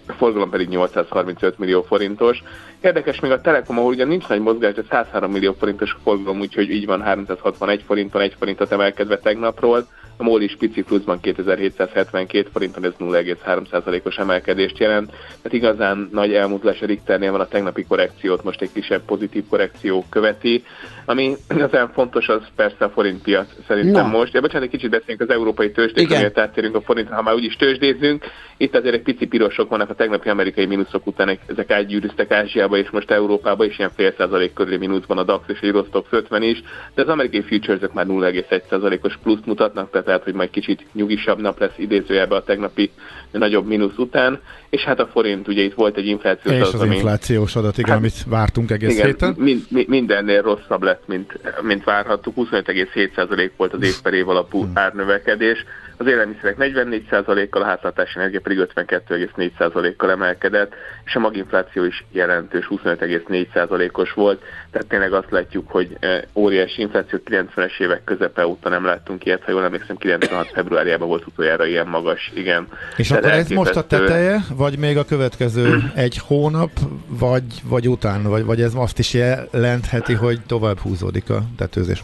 [0.10, 2.44] a forgalom pedig 835 millió forintos.
[2.82, 6.40] Érdekes még a Telekom, ahol ugye nincs nagy mozgás, de 103 millió forintos a forgalom,
[6.40, 9.88] úgyhogy így van 361 forinton, 1 forintot emelkedve tegnapról.
[10.18, 15.10] A MOL is pici pluszban 2772 forinton, ez 0,3%-os emelkedést jelent.
[15.10, 20.06] Tehát igazán nagy elmozdulás a Richternél van a tegnapi korrekciót, most egy kisebb pozitív korrekció
[20.10, 20.64] követi.
[21.06, 24.18] Ami igazán fontos, az persze a forint piac szerintem Na.
[24.18, 24.34] most.
[24.34, 27.56] Ja, bocsánat, egy kicsit beszélünk az európai tőzsdékről, tehát térünk a forintra, ha már úgyis
[27.56, 28.26] tőzsdézünk.
[28.58, 32.32] Itt azért egy pici pirosok vannak a tegnapi amerikai mínuszok után, ezek átgyűrűztek
[32.70, 36.08] Ázsiába és most Európába is ilyen fél százalék körüli mínuszban a DAX és a Eurostox
[36.12, 36.64] 50 is,
[36.96, 41.40] de az amerikai futures már 0,1 százalékos pluszt mutatnak, tehát lehet, hogy majd kicsit nyugisabb
[41.40, 42.92] nap lesz idézőjelbe a tegnapi
[43.32, 46.82] nagyobb mínusz után, és hát a forint, ugye itt volt egy inflációs és adat.
[46.82, 49.36] Az inflációs adat, igen, hát, amit vártunk egész igen, héten.
[49.38, 52.34] Mind, mindennél rosszabb lett, mint, mint várhattuk.
[52.38, 54.72] 25,7% volt az év per év alapú hmm.
[54.74, 55.66] árnövekedés.
[56.02, 60.74] Az élelmiszerek 44%-kal, a háztartási energia pedig 52,4%-kal emelkedett,
[61.06, 64.42] és a maginfláció is jelentős, 25,4%-os volt.
[64.72, 69.44] Tehát tényleg azt látjuk, hogy eh, óriási infláció 90-es évek közepe óta nem láttunk ilyet,
[69.44, 72.68] ha jól emlékszem, 96 februárjában volt utoljára ilyen magas, igen.
[72.98, 76.72] És Tehát akkor ez most a teteje, vagy még a következő egy hónap,
[77.08, 82.04] vagy, vagy utána, vagy, vagy ez azt is jelentheti, hogy tovább húzódik a tetőzés?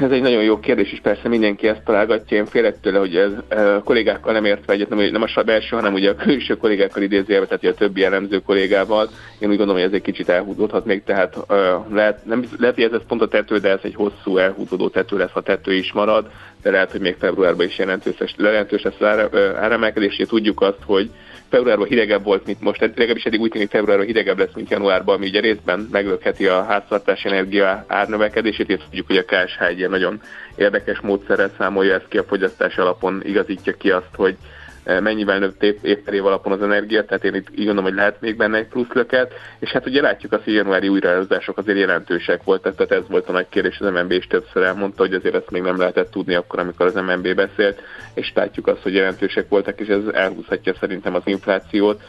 [0.00, 2.36] Ez egy nagyon jó kérdés, és persze mindenki ezt találgatja.
[2.36, 5.92] Én félek tőle, hogy ez a kollégákkal nem értve egyet, nem, nem a belső, hanem
[5.92, 9.08] ugye a külső kollégákkal idézőjelve, tehát a többi elemző kollégával.
[9.38, 11.56] Én úgy gondolom, hogy ez egy kicsit elhúzódhat még, tehát uh,
[11.94, 15.16] lehet, nem, lehet, hogy ez, ez pont a tető, de ez egy hosszú elhúzódó tető
[15.16, 16.30] lesz, ha tető is marad,
[16.62, 20.16] de lehet, hogy még februárban is jelentős, jelentős lesz az áremelkedés.
[20.28, 21.10] Tudjuk azt, hogy
[21.52, 25.26] februárban hidegebb volt, mint most, legalábbis eddig úgy tűnik februárban hidegebb lesz, mint januárban, ami
[25.26, 30.20] ugye részben meglökheti a háztartási energia árnövekedését, és tudjuk, hogy a KSH egy ilyen nagyon
[30.56, 34.36] érdekes módszerrel számolja ezt ki, a fogyasztás alapon igazítja ki azt, hogy
[34.84, 37.94] mennyivel nőtt év, év per év alapon az energia, tehát én itt így gondolom, hogy
[37.94, 41.78] lehet még benne egy plusz löket, és hát ugye látjuk azt, hogy januári újraállítások azért
[41.78, 45.34] jelentősek voltak, tehát ez volt a nagy kérdés, az MNB is többször elmondta, hogy azért
[45.34, 47.80] ezt még nem lehetett tudni akkor, amikor az MNB beszélt,
[48.14, 52.02] és látjuk azt, hogy jelentősek voltak, és ez elhúzhatja szerintem az inflációt.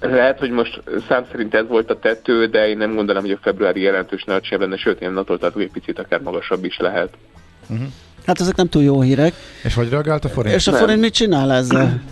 [0.00, 3.38] Lehet, hogy most szám szerint ez volt a tető, de én nem gondolom, hogy a
[3.42, 7.14] februári jelentős nagy lenne, sőt, én attól tartok, egy picit akár magasabb is lehet.
[7.68, 7.88] Uh-huh.
[8.26, 9.34] Hát ezek nem túl jó hírek.
[9.62, 10.54] És hogy reagált a forint?
[10.54, 12.02] És a forint mit csinál ezzel?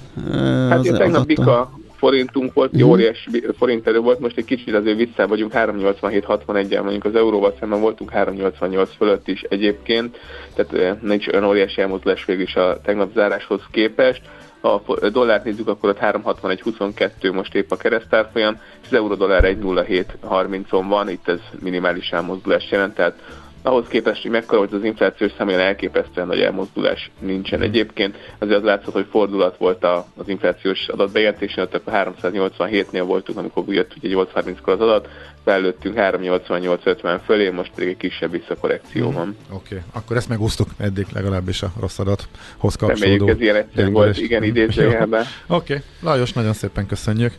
[0.68, 2.94] Hát én tegnap Bika forintunk volt, jó mhm.
[2.94, 7.81] óriás forint erő volt, most egy kicsit azért vissza vagyunk 387-61-el, mondjuk az euróval szemben
[7.81, 10.18] voltunk 388 fölött is egyébként,
[10.55, 14.22] tehát nincs olyan óriási elmozdulás végül is a tegnap záráshoz képest.
[14.61, 20.85] Ha a dollárt nézzük, akkor ott 361-22 most épp a keresztárfolyam, és az euró-dollár 1,0730-on
[20.88, 23.14] van, itt ez minimális elmozdulás jelent, tehát
[23.62, 27.62] ahhoz képest, hogy mekkora volt az inflációs szám, olyan elképesztően nagy elmozdulás nincsen mm.
[27.62, 28.16] egyébként.
[28.38, 29.85] Azért az látszott, hogy fordulat volt
[30.16, 35.09] az inflációs adatbejelentésen, ott akkor 387-nél voltunk, amikor jött ugye 830-kor az adat,
[35.44, 39.14] belőttünk 388-50 fölé, most pedig egy kisebb visszakorrekció mm.
[39.14, 39.37] van.
[39.51, 39.87] Oké, okay.
[39.92, 43.01] akkor ezt megúsztuk eddig legalábbis a rossz adathoz kapcsolódó.
[43.05, 45.25] Reméljük ez ilyen egyszerű volt, igen, idézőjelben.
[45.46, 45.85] Oké, okay.
[46.01, 47.33] Lajos, nagyon szépen köszönjük.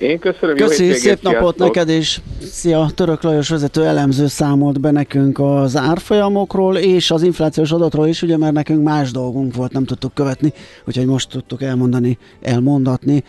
[0.00, 1.58] Én köszönöm, Köszi, jó szép napot sziasztok.
[1.58, 2.20] neked is.
[2.52, 8.22] Szia, Török Lajos vezető elemző számolt be nekünk az árfolyamokról és az inflációs adatról is,
[8.22, 10.52] ugye mert nekünk más dolgunk volt, nem tudtuk követni,
[10.84, 13.24] úgyhogy most tudtuk elmondani, elmondatni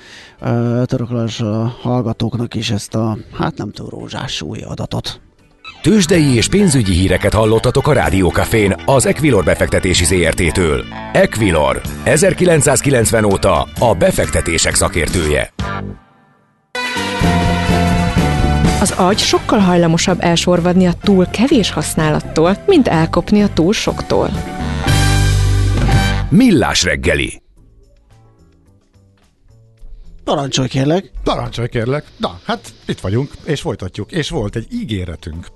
[0.86, 5.22] Török Lajos a hallgatóknak is ezt a, hát nem túl rózsás új adatot.
[5.82, 10.84] Tőzsdei és pénzügyi híreket hallottatok a Rádiókafén az Equilor befektetési ZRT-től.
[11.14, 15.54] Equilor, 1990 óta a befektetések szakértője.
[18.82, 24.30] Az agy sokkal hajlamosabb elsorvadni a túl kevés használattól, mint elkopni a túl soktól.
[26.30, 27.42] Millás reggeli.
[30.24, 31.12] Parancsolj kérlek.
[31.24, 32.06] Parancsolj kérlek.
[32.18, 34.12] Na, hát itt vagyunk, és folytatjuk.
[34.12, 35.48] És volt egy ígéretünk,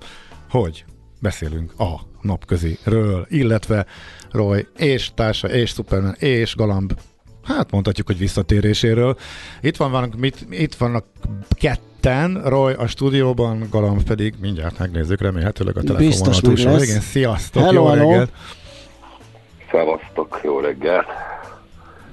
[0.49, 0.85] hogy
[1.21, 3.85] beszélünk a napköziről, illetve
[4.31, 6.93] Roy és társa, és Superman, és Galamb
[7.45, 9.17] hát mondhatjuk, hogy visszatéréséről.
[9.61, 11.05] Itt, van, vannak, mit, itt vannak
[11.49, 16.69] ketten, Roy a stúdióban, Galamb pedig mindjárt megnézzük, remélhetőleg a telefonon túlsó.
[16.69, 18.09] Igen, sziasztok, hello, jó hello.
[18.09, 18.31] reggelt!
[19.71, 21.07] Szevasztok, jó reggelt!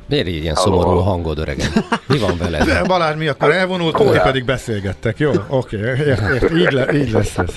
[0.07, 1.71] Miért így ilyen szomorú a hangod, öregem?
[2.07, 2.65] Mi van veled?
[2.65, 5.33] De Balázs, mi akkor elvonultunk, ti pedig beszélgettek, jó?
[5.49, 7.55] Oké, okay, így, le, így lesz ez.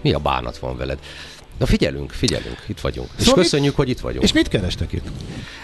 [0.00, 0.98] Mi a bánat van veled?
[1.58, 3.08] Na figyelünk, figyelünk, itt vagyunk.
[3.16, 4.24] Szóval és köszönjük, mit, hogy itt vagyunk.
[4.24, 5.06] És mit kerestek itt?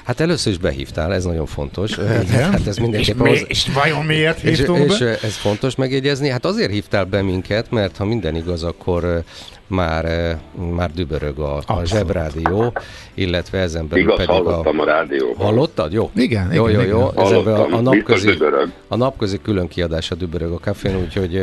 [0.05, 1.91] Hát először is behívtál, ez nagyon fontos.
[1.91, 2.27] Igen.
[2.53, 3.47] Hát ez mindenképpen és, az...
[3.49, 5.13] és vajon miért hívtunk és, be?
[5.13, 6.29] És ez fontos megjegyezni.
[6.29, 9.25] Hát azért hívtál be minket, mert ha minden igaz, akkor
[9.67, 10.37] már,
[10.75, 12.73] már dübörög a, a zsebrádió,
[13.15, 15.47] illetve ezen belül Igaz, pedig hallottam a, a rádióban.
[15.47, 15.93] Hallottad?
[15.93, 16.11] Jó.
[16.15, 17.11] Igen, jó, igen, jó, jó.
[17.15, 17.23] jó.
[17.23, 18.39] Ezen a, a, napközi,
[18.89, 21.43] a napközi külön kiadása dübörög a kafén, úgyhogy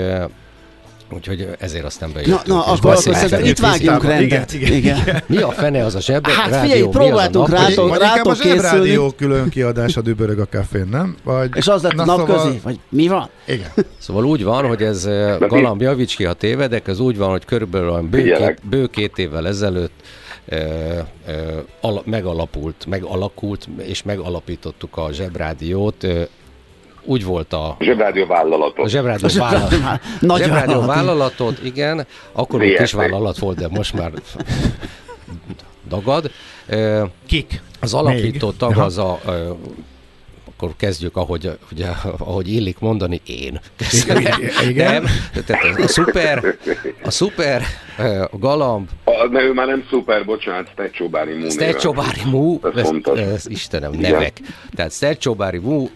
[1.14, 2.46] Úgyhogy ezért aztán bejöttünk.
[2.46, 4.54] Na, na akkor, akkor szerintem itt vágjunk rendet.
[4.54, 5.24] Igen, igen, igen.
[5.26, 6.28] Mi a fene az a zseb?
[6.28, 8.60] Hát rádió, figyelj, próbáltunk rátok, rátok készülni.
[8.60, 11.16] A rádió külön kiadása dübörög a kafén, nem?
[11.24, 12.38] Vagy, És az lett na, napközi?
[12.38, 12.60] Szóval...
[12.64, 13.30] Vagy mi van?
[13.48, 13.72] Igen.
[13.98, 17.46] Szóval úgy van, hogy ez eh, Galamb javíts ki, ha tévedek, ez úgy van, hogy
[17.46, 19.94] körülbelül olyan bő, két, bő két évvel ezelőtt
[20.46, 21.06] e, e,
[21.82, 26.08] ala, megalapult, megalakult, és megalapítottuk a Zsebrádiót
[27.10, 27.76] úgy volt a...
[27.80, 28.86] Zsebrádió vállalatot.
[28.86, 29.80] A Zsebrádió, a vállalatot.
[30.20, 32.06] Nagy Zsebrádió vállalatot, igen.
[32.32, 34.12] Akkor egy kis vállalat volt, de most már
[35.90, 36.32] dagad.
[37.28, 37.62] Kik?
[37.80, 39.20] Az alapító tag az a
[40.62, 43.60] akkor kezdjük, ahogy, ugye, ahogy illik mondani, én.
[44.70, 44.92] Igen.
[45.02, 45.06] Nem,
[45.46, 46.56] tehát a szuper,
[47.04, 47.62] a szuper,
[48.32, 48.90] a galamb.
[49.04, 51.50] A, ne, ő már nem szuper, bocsánat, Stecsóbári Mú.
[51.50, 54.40] Stecsóbári Mú, ez, ez, ez, Istenem, nevek.
[54.40, 54.54] Igen.
[54.76, 55.90] Tehát Stecsóbári Mú,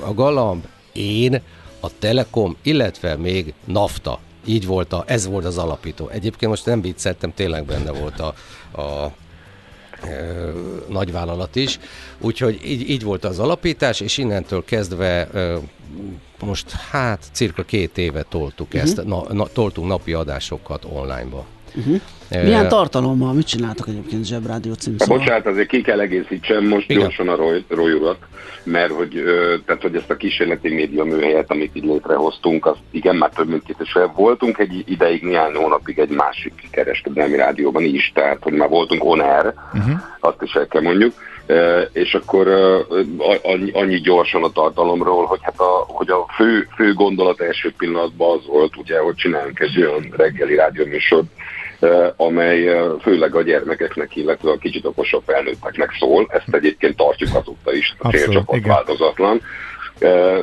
[0.00, 1.40] a galamb, én,
[1.80, 4.18] a Telekom, illetve még NAFTA.
[4.46, 6.08] Így volt, a, ez volt az alapító.
[6.08, 8.34] Egyébként most nem vicceltem, tényleg benne volt a,
[8.82, 9.12] a
[10.88, 11.78] nagyvállalat is.
[12.20, 15.28] Úgyhogy így, így volt az alapítás, és innentől kezdve
[16.40, 18.82] most hát cirka két éve toltuk uh-huh.
[18.82, 21.44] ezt, na, na, toltunk napi adásokat online-ba.
[21.74, 22.00] Uh-huh.
[22.42, 25.18] Milyen tartalommal, mit csináltak egyébként Zsebrádió címszóval?
[25.18, 27.02] Bocsánat, azért ki kell egészítsem most Igen.
[27.02, 27.36] gyorsan a
[27.68, 28.18] urat,
[28.62, 29.22] mert hogy,
[29.66, 33.62] tehát, hogy ezt a kísérleti média műhelyet, amit így létrehoztunk, az igen, már több mint
[33.62, 38.68] két és voltunk egy ideig, néhány hónapig egy másik kereskedelmi rádióban is, tehát hogy már
[38.68, 40.00] voltunk on air, uh-huh.
[40.20, 41.14] azt is el kell mondjuk,
[41.92, 42.48] és akkor
[43.72, 48.46] annyi gyorsan a tartalomról, hogy hát a, hogy a fő, fő gondolat első pillanatban az
[48.46, 51.26] volt, ugye, hogy csinálunk egy olyan reggeli rádióműsort,
[52.16, 52.68] amely
[53.00, 56.26] főleg a gyermekeknek, illetve a kicsit okosabb felnőtteknek szól.
[56.28, 59.40] Ezt egyébként tartjuk azóta is, a célcsapat változatlan.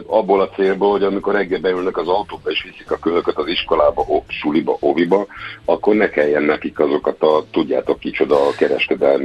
[0.07, 4.05] Abból a célból, hogy amikor reggel beülnek az autóba és viszik a kölöket az iskolába,
[4.07, 5.25] ó, suliba, óviba,
[5.65, 9.23] akkor ne kelljen nekik azokat a, tudjátok kicsoda a kereskedelmi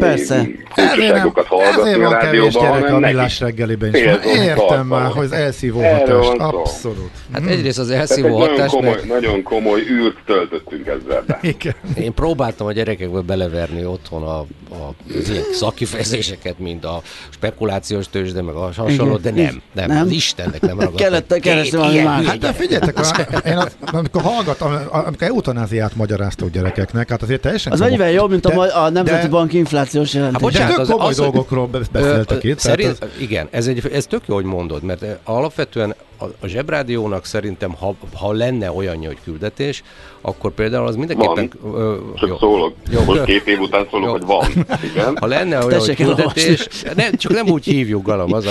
[0.68, 4.00] furcsaságokat hallgatni a rádióban, hanem a millás reggeliben is.
[4.34, 6.26] Értem már, hogy az elszívó hatás.
[6.38, 7.10] Abszolút.
[7.32, 7.50] Hát mhm.
[7.50, 9.06] egyrészt az elszívó hatás, nagyon komoly, meg...
[9.06, 11.38] nagyon komoly űrt töltöttünk ezzel be.
[11.42, 11.74] Igen.
[11.96, 14.94] Én próbáltam a gyerekekbe beleverni otthon a, a,
[15.28, 19.62] ilyen szakifejezéseket, mint a spekulációs tőzsde, meg a hasonló, de nem.
[19.72, 19.88] Nem.
[19.88, 20.06] nem.
[20.20, 20.96] Istennek nem ragadtam.
[20.96, 22.26] Kellett keresni valami más.
[22.26, 22.98] Hát de figyeljetek,
[23.46, 27.72] én az, amikor hallgattam, amikor eutanáziát magyaráztok gyerekeknek, hát azért teljesen...
[27.72, 30.42] Az mennyivel jobb, mint a, a Nemzeti de, Bank inflációs jelentés.
[30.42, 32.58] Hát bocsánat, de tök komoly az, dolgokról beszéltek itt.
[32.58, 33.08] Szerint, az...
[33.18, 37.94] Igen, ez, egy, ez tök jó, hogy mondod, mert alapvetően a, a zsebrádiónak szerintem, ha,
[38.14, 39.82] ha lenne olyan hogy küldetés,
[40.20, 41.52] akkor például az mindenképpen...
[41.60, 41.74] Van.
[41.74, 42.36] Ö, Csak jó.
[42.36, 42.74] szólok.
[42.90, 43.04] Jó.
[43.04, 44.12] Most két év után szólok, jó.
[44.12, 44.66] hogy van.
[44.90, 45.16] Igen.
[45.16, 48.50] Ha lenne olyan hogy küldetés, ne, csak nem úgy hívjuk, Galam, az a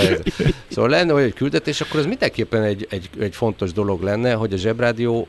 [0.68, 4.52] Szóval lenne olyan hogy küldetés, akkor ez mindenképpen egy, egy, egy fontos dolog lenne, hogy
[4.52, 5.26] a zsebrádió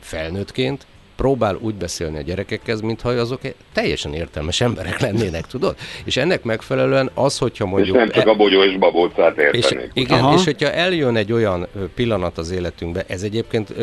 [0.00, 3.40] felnőttként próbál úgy beszélni a gyerekekhez, mintha azok
[3.72, 5.76] teljesen értelmes emberek lennének, tudod?
[6.04, 7.96] És ennek megfelelően az, hogyha mondjuk...
[7.96, 9.90] És nem csak a bogyó és babócát értenék.
[9.94, 10.34] És, igen, Aha.
[10.34, 13.74] és hogyha eljön egy olyan pillanat az életünkbe, ez egyébként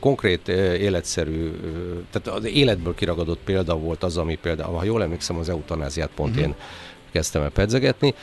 [0.00, 0.48] konkrét
[0.78, 1.50] életszerű,
[2.12, 6.30] tehát az életből kiragadott példa volt az, ami például, ha jól emlékszem, az eutanáziát pont
[6.30, 6.44] uh-huh.
[6.44, 6.54] én
[7.12, 8.14] kezdtem el pedzegetni,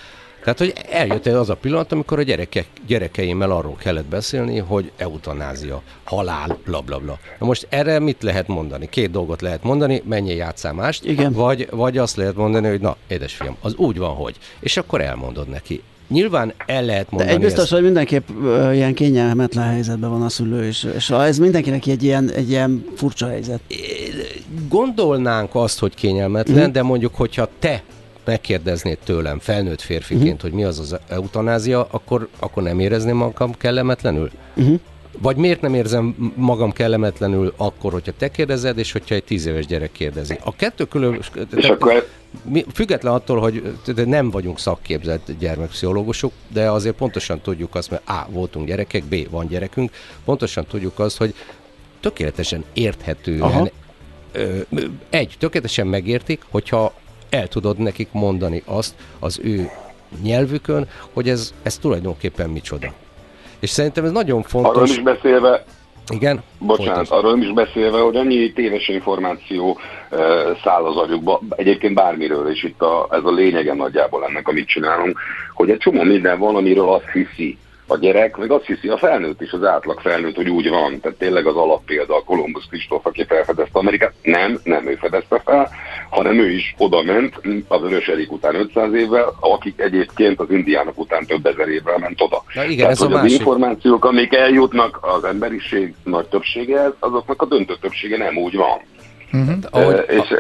[0.44, 5.82] tehát, hogy eljött az a pillanat, amikor a gyerekek, gyerekeimmel arról kellett beszélni, hogy eutanázia,
[6.04, 7.20] halál, bla bla bla.
[7.40, 8.90] Na most erre mit lehet mondani?
[8.90, 11.34] Két dolgot lehet mondani, menjél játszál mást, Igen.
[11.34, 14.36] Vagy, vagy azt lehet mondani, hogy na, édesfiam, az úgy van, hogy.
[14.60, 15.84] És akkor elmondod neki.
[16.08, 17.72] Nyilván el lehet mondani De egy biztos, ezt.
[17.72, 22.32] hogy mindenképp uh, ilyen kényelmetlen helyzetben van a szülő, és, és ez mindenkinek egy ilyen,
[22.32, 23.60] egy ilyen furcsa helyzet.
[24.70, 26.72] Gondolnánk azt, hogy kényelmetlen, mm.
[26.72, 27.84] de mondjuk, hogyha te
[28.28, 30.42] megkérdeznéd tőlem felnőtt férfiként, uh-huh.
[30.42, 34.32] hogy mi az az eutanázia, akkor, akkor nem érezném magam kellemetlenül?
[34.56, 34.80] Uh-huh.
[35.22, 39.66] Vagy miért nem érzem magam kellemetlenül akkor, hogyha te kérdezed, és hogyha egy tíz éves
[39.66, 40.38] gyerek kérdezi?
[40.44, 41.20] A kettő külön...
[41.56, 42.08] És akkor...
[42.74, 43.74] Független attól, hogy
[44.06, 48.28] nem vagyunk szakképzett gyermekpszichológusok, de azért pontosan tudjuk azt, mert A.
[48.30, 49.30] voltunk gyerekek, B.
[49.30, 49.92] van gyerekünk,
[50.26, 51.34] pontosan tudjuk azt, hogy
[52.00, 53.70] tökéletesen érthetően Aha.
[55.10, 56.94] egy, tökéletesen megértik, hogyha
[57.30, 59.70] el tudod nekik mondani azt az ő
[60.24, 62.94] nyelvükön, hogy ez, ez tulajdonképpen micsoda.
[63.60, 64.76] És szerintem ez nagyon fontos.
[64.76, 65.64] Arról is beszélve,
[66.10, 66.44] igen?
[66.60, 67.18] Bocsánat, Folytos.
[67.18, 69.70] arról is beszélve, hogy annyi téves információ
[70.12, 70.20] uh,
[70.64, 75.20] száll az agyukba, egyébként bármiről, és itt a, ez a lényege nagyjából ennek, amit csinálunk,
[75.54, 77.58] hogy egy csomó minden van, amiről azt hiszi,
[77.88, 81.00] a gyerek, meg azt hiszi a felnőtt is, az átlag felnőtt, hogy úgy van.
[81.00, 84.14] Tehát tényleg az alappélda a Columbus Kristóf, aki felfedezte Amerikát.
[84.22, 85.70] Nem, nem ő fedezte fel,
[86.10, 91.26] hanem ő is oda ment az Erik után 500 évvel, akik egyébként az indiánok után
[91.26, 92.44] több ezer évvel ment oda.
[92.54, 97.42] Na igen, Tehát, ez hogy a az információk, amik eljutnak az emberiség nagy többségehez, azoknak
[97.42, 98.80] a döntő többsége nem úgy van.
[99.42, 99.58] Uh-huh.
[99.70, 100.06] Ahogy...
[100.08, 100.36] És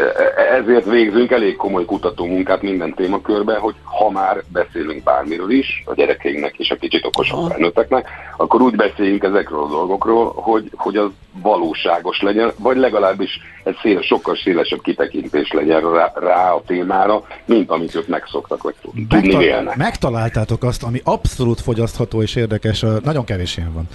[0.60, 6.54] ezért végzünk elég komoly kutatómunkát minden témakörbe, hogy ha már beszélünk bármiről is, a gyerekeinknek
[6.58, 8.08] és a kicsit okosabb felnőtteknek,
[8.38, 11.10] akkor úgy beszéljünk ezekről a dolgokról, hogy, hogy az
[11.42, 17.70] valóságos legyen, vagy legalábbis egy széles, sokkal szélesebb kitekintés legyen rá, rá a témára, mint
[17.70, 19.76] amit ők megszoktak, vagy tudni Megtal- vélnek.
[19.76, 23.88] Megtaláltátok azt, ami abszolút fogyasztható és érdekes, nagyon kevés ilyen van.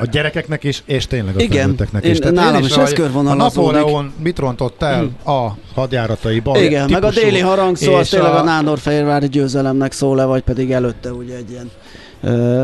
[0.00, 2.18] A gyerekeknek is, és tényleg a Igen, felnőtteknek is.
[2.18, 5.32] Igen, nálam is ez A Napóleon mit rontott el mm.
[5.32, 6.62] a hadjárataiban?
[6.62, 10.70] Igen, meg a déli harangszó, az tényleg a, a Nándor-Fehérvári győzelemnek szól le, vagy pedig
[10.70, 11.70] előtte ugye egy ilyen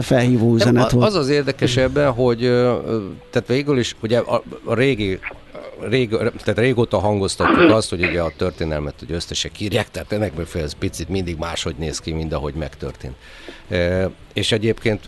[0.02, 1.06] felhívó üzenet volt.
[1.06, 2.38] Az az érdekes ebben, hogy
[3.30, 5.18] tehát végül is ugye a, a régi
[5.88, 10.72] rég, tehát régóta hangoztatjuk azt, hogy ugye a történelmet hogy összesek írják, tehát ennek ez
[10.72, 13.14] picit mindig máshogy néz ki, mint ahogy megtörtént.
[13.68, 15.00] E, és egyébként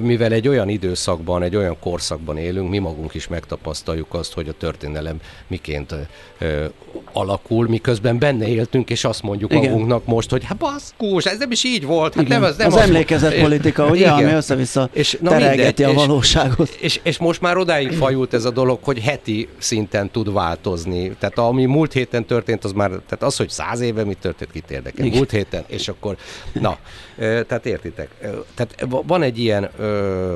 [0.00, 4.52] mivel egy olyan időszakban, egy olyan korszakban élünk, mi magunk is megtapasztaljuk azt, hogy a
[4.52, 5.94] történelem miként
[6.38, 6.64] ö,
[7.12, 9.70] alakul, miközben benne éltünk, és azt mondjuk Igen.
[9.70, 12.14] magunknak most, hogy hát baszkus, ez nem is így volt.
[12.14, 12.40] Hát Igen.
[12.40, 14.12] nem, az, nem az, az emlékezett politika, ugye, Igen.
[14.12, 16.68] ami össze-vissza és, na terelgeti mindegy, a valóságot.
[16.68, 21.16] És, és, és most már odáig fajult ez a dolog, hogy heti szinten tud változni.
[21.18, 24.70] Tehát ami múlt héten történt, az már, tehát az, hogy száz éve mi történt, kit
[24.70, 25.06] érdekel.
[25.06, 26.16] Múlt héten, és akkor,
[26.52, 26.78] na,
[27.16, 28.08] tehát értitek.
[28.54, 30.34] Tehát van egy ilyen ö,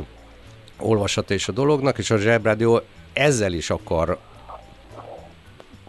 [0.78, 2.80] olvasata is a dolognak, és a Zsebrádió
[3.12, 4.18] ezzel is akar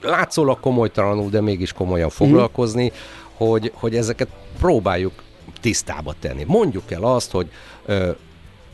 [0.02, 2.96] látszólag komolytalanul, de mégis komolyan foglalkozni, mm.
[3.34, 4.28] hogy, hogy ezeket
[4.60, 5.14] próbáljuk
[5.62, 6.44] tisztába tenni.
[6.48, 7.50] Mondjuk el azt, hogy
[7.86, 8.12] ö,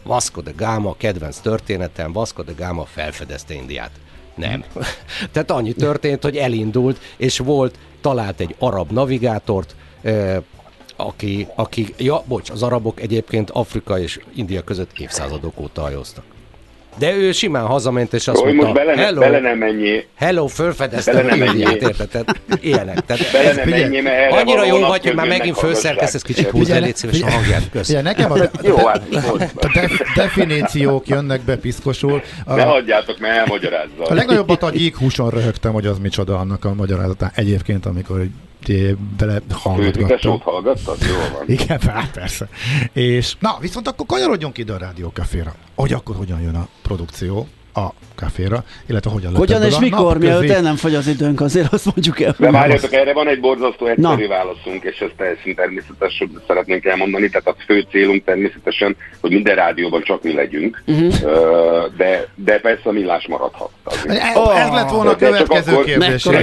[0.04, 3.92] Vasco de Gama, kedvenc történetem, Vasco de Gama felfedezte Indiát.
[4.36, 4.64] Nem.
[5.32, 10.38] Tehát annyi történt, hogy elindult, és volt, talált egy arab navigátort, ö,
[10.96, 16.24] aki, aki, ja, bocs, az arabok egyébként Afrika és India között évszázadok óta hajóztak.
[16.98, 20.06] De ő simán hazament, és azt Roy, mondta, most bele, hello, bele nem mennyi.
[20.16, 22.08] hello, fölfedeztem a Indiát, érted?
[22.10, 23.00] Tehát ilyenek.
[23.00, 26.80] Tehát bele nem mennyi, mert annyira jó vagy, hogy már megint fölszerkesz, ez kicsit el,
[26.80, 27.70] légy szíves a hangját.
[27.72, 28.04] Köszönöm.
[28.04, 29.02] nekem a, jó, hát,
[29.56, 32.22] a def, definíciók jönnek be piszkosul.
[32.46, 34.04] A, ne hagyjátok, mert elmagyarázza.
[34.04, 37.32] A legnagyobbat a gyík húson röhögtem, hogy az micsoda annak a magyarázatán.
[37.36, 38.26] Egyébként, amikor
[39.18, 40.40] bele hallgatgattam.
[40.40, 40.98] hallgattad?
[41.02, 41.44] Jó van.
[41.48, 42.48] Igen, hát persze.
[42.94, 45.56] És na, viszont akkor kanyarodjunk ide a rádiókaféra.
[45.76, 47.48] Hogy akkor hogyan jön a produkció?
[47.76, 51.74] a kávéra, illetve hogyan lehet Hogyan és mikor, mielőtt el nem fogy az időnk, azért
[51.74, 52.36] azt mondjuk el.
[52.38, 54.28] De várjatok, erre van egy borzasztó egyszerű Na.
[54.28, 59.56] válaszunk, és ezt teljesen természetes, hogy szeretnénk elmondani, tehát a fő célunk természetesen, hogy minden
[59.56, 61.14] rádióban csak mi legyünk, uh-huh.
[61.98, 63.70] de, de persze a millás maradhat.
[64.36, 66.24] Oh, ez lett volna a következő akkor, kérdés.
[66.24, 66.42] De,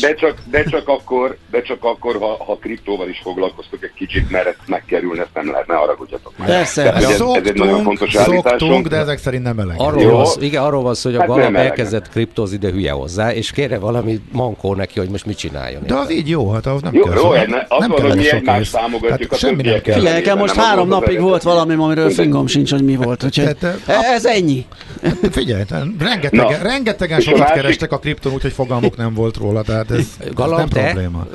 [0.00, 4.30] de, csak, de, csak akkor, de csak akkor, ha, ha kriptóval is foglalkoztok egy kicsit,
[4.30, 6.48] mert ezt megkerülni, ezt nem lehetne, arra gudjatok meg.
[6.48, 9.84] Persze, ez, szoktunk, ez egy nagyon fontos szoktunk, de ezek szerint nem elegendő.
[9.84, 13.50] Arról, igen, arról van szó, hogy a hát galap elkezdett kriptózni, de hülye hozzá, és
[13.50, 15.82] kérje valami mankó neki, hogy most mit csináljon.
[15.86, 17.14] De az így jó, hát az nem jó, kell.
[17.14, 19.94] Jó, sok, ne, az nem van, hogy mi egymást támogatjuk, hát semmi nem kell.
[19.94, 23.24] Figyelj, most három napig volt valami, amiről fingom sincs, hogy mi volt.
[23.24, 23.56] Úgyhogy
[23.86, 24.66] ez ennyi.
[25.02, 25.62] Hát figyelj,
[25.98, 31.26] rengetegen, rengetegen sokat kerestek a kripton, úgyhogy fogalmuk nem volt róla, tehát ez, nem probléma.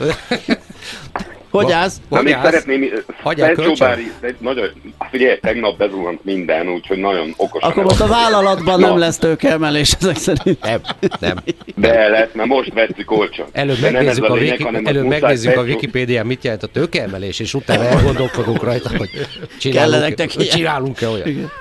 [1.52, 2.02] Hogy az?
[2.10, 2.90] Na, még szeretném,
[3.24, 4.70] Felcsóbári, nagyon,
[5.12, 7.62] figyelj, tegnap bezuhant minden, úgyhogy nagyon okos.
[7.62, 10.62] Akkor most a vállalatban nem lesz tőkeemelés ezek szerint.
[10.62, 10.82] Nem,
[11.20, 11.38] nem.
[11.76, 13.46] De lesz, mert most veszük olcsón.
[13.52, 17.84] Előbb megnézzük, a, lényeg, Wiki, előbb megnézzük a Wikipédián, mit jelent a tőkeemelés, és utána
[17.84, 19.10] elgondolkodunk rajta, hogy
[19.60, 21.52] csinálunk-e csinálunk olyan.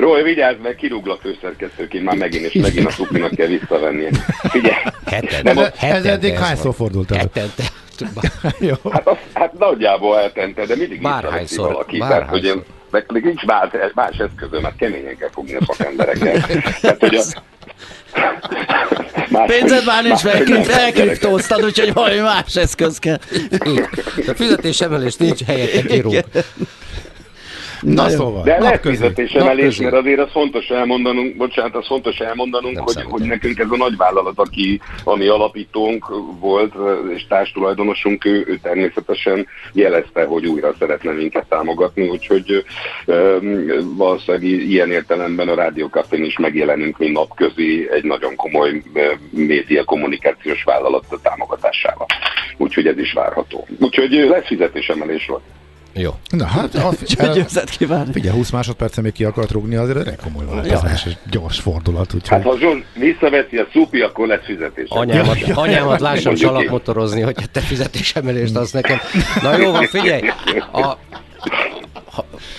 [0.00, 4.08] Roy, vigyázz meg, kirúglak főszerkesztőként már megint, és megint a szupinak kell visszavenni.
[4.42, 4.82] Figyelj!
[5.06, 7.18] Hetente, ez, ez eddig hányszor fordult el?
[7.18, 7.62] Hetente.
[8.92, 11.98] hát, az, hát nagyjából eltente, de mindig hányszor, valaki.
[11.98, 16.60] Már tehát, hogy én, meg nincs más, más eszközöm, mert keményen kell fogni a szakemberekkel.
[16.80, 17.22] tehát, hogy a,
[19.28, 23.18] Más, Pénzed már nincs meg, elkriptóztad, úgyhogy valami más eszköz kell.
[24.26, 26.24] A fizetésemelés nincs helyette kirúg.
[27.80, 28.42] Na, szóval.
[28.42, 33.58] De lesz fizetésemelés, mert azért az fontos elmondanunk, bocsánat, az fontos elmondanunk, hogy, hogy nekünk
[33.58, 36.06] ez a nagyvállalat, aki, ami alapítónk
[36.40, 36.74] volt,
[37.14, 42.64] és társtulajdonosunk, ő, ő természetesen jelezte, hogy újra szeretne minket támogatni, úgyhogy
[43.96, 48.82] valószínűleg ilyen értelemben a Rádió Cafén is megjelenünk, mint napközi egy nagyon komoly
[49.30, 52.06] média kommunikációs vállalat támogatásával.
[52.56, 53.66] Úgyhogy ez is várható.
[53.78, 55.42] Úgyhogy lesz fizetésemelés volt.
[55.92, 56.10] Jó.
[56.30, 56.92] Na hát, a,
[57.34, 58.12] győzet kívánni.
[58.12, 61.10] Figyelj, 20 másodpercen még ki akart rúgni, azért egy komoly változás, ja.
[61.10, 62.14] és gyors fordulat.
[62.14, 62.28] Úgyhogy...
[62.28, 64.88] Hát ha Zsuzs visszaveszi a szupi, akkor lesz fizetés.
[64.88, 68.98] Anyámat, ja, ja, anyámat lássam salakmotorozni, hogy te fizetésemelést adsz nekem.
[69.42, 70.22] Na jó van, figyelj,
[70.72, 70.96] a,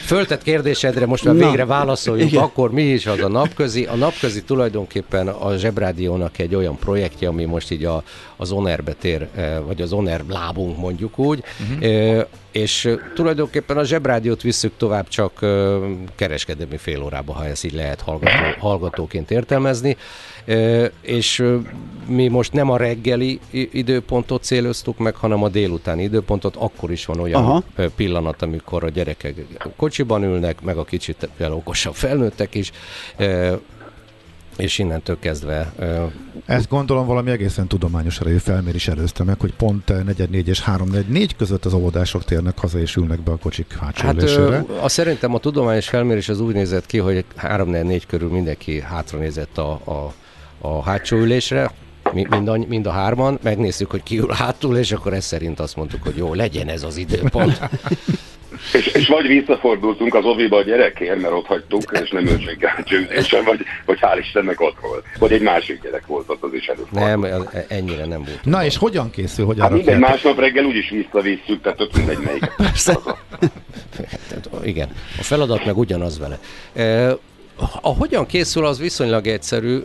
[0.05, 2.43] föltett kérdésedre most már Na, végre válaszoljunk, igen.
[2.43, 3.85] akkor mi is az a napközi?
[3.85, 8.03] A napközi tulajdonképpen a Zsebrádiónak egy olyan projektje, ami most így a,
[8.35, 12.25] az Onerbe tér, eh, vagy az Oner lábunk mondjuk úgy, uh-huh.
[12.51, 15.39] És tulajdonképpen a Zsebrádiót visszük tovább csak
[16.15, 19.97] kereskedelmi fél órába, ha ezt így lehet hallgató, hallgatóként értelmezni.
[21.01, 21.43] És
[22.07, 27.19] mi most nem a reggeli időpontot céloztuk meg, hanem a délutáni időpontot, akkor is van
[27.19, 27.63] olyan Aha.
[27.95, 29.35] pillanat, amikor a gyerekek
[29.75, 32.71] kocsiban ülnek, meg a kicsit okosabb felnőttek is,
[34.57, 35.73] és innentől kezdve...
[36.45, 39.93] Ezt gondolom valami egészen tudományos erejű felmérés előzte meg, hogy pont
[40.29, 44.05] 4 és 3 4 között az óvodások térnek haza és ülnek be a kocsik hátsó
[44.05, 44.65] hát, ülésére.
[44.81, 49.17] A szerintem a tudományos felmérés az úgy nézett ki, hogy 3 4 körül mindenki hátra
[49.17, 50.13] nézett a, a
[50.61, 51.71] a hátsó ülésre,
[52.13, 55.75] mind a, mind a hárman, megnézzük, hogy ki ül hátul, és akkor ez szerint azt
[55.75, 57.59] mondtuk, hogy jó, legyen ez az időpont.
[58.73, 63.43] És, és vagy visszafordultunk az oviba a gyerekért, mert ott hagytuk, és nem őrséggel csőzésen,
[63.43, 65.03] vagy, vagy hál' Istennek ott volt.
[65.19, 67.31] Vagy egy másik gyerek volt ott, az is előfordult.
[67.31, 68.39] Nem, ennyire nem volt.
[68.43, 72.53] Na és hogyan készül, hogy hát minden másnap reggel úgyis visszavisszük, tehát ott mindegy melyik.
[72.57, 72.97] Persze.
[74.63, 74.89] Igen,
[75.19, 76.39] a feladat meg ugyanaz vele.
[76.73, 77.11] E,
[77.81, 79.79] a hogyan készül, az viszonylag egyszerű,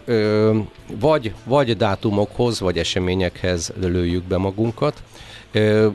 [1.00, 5.02] vagy, vagy dátumokhoz, vagy eseményekhez lőjük be magunkat.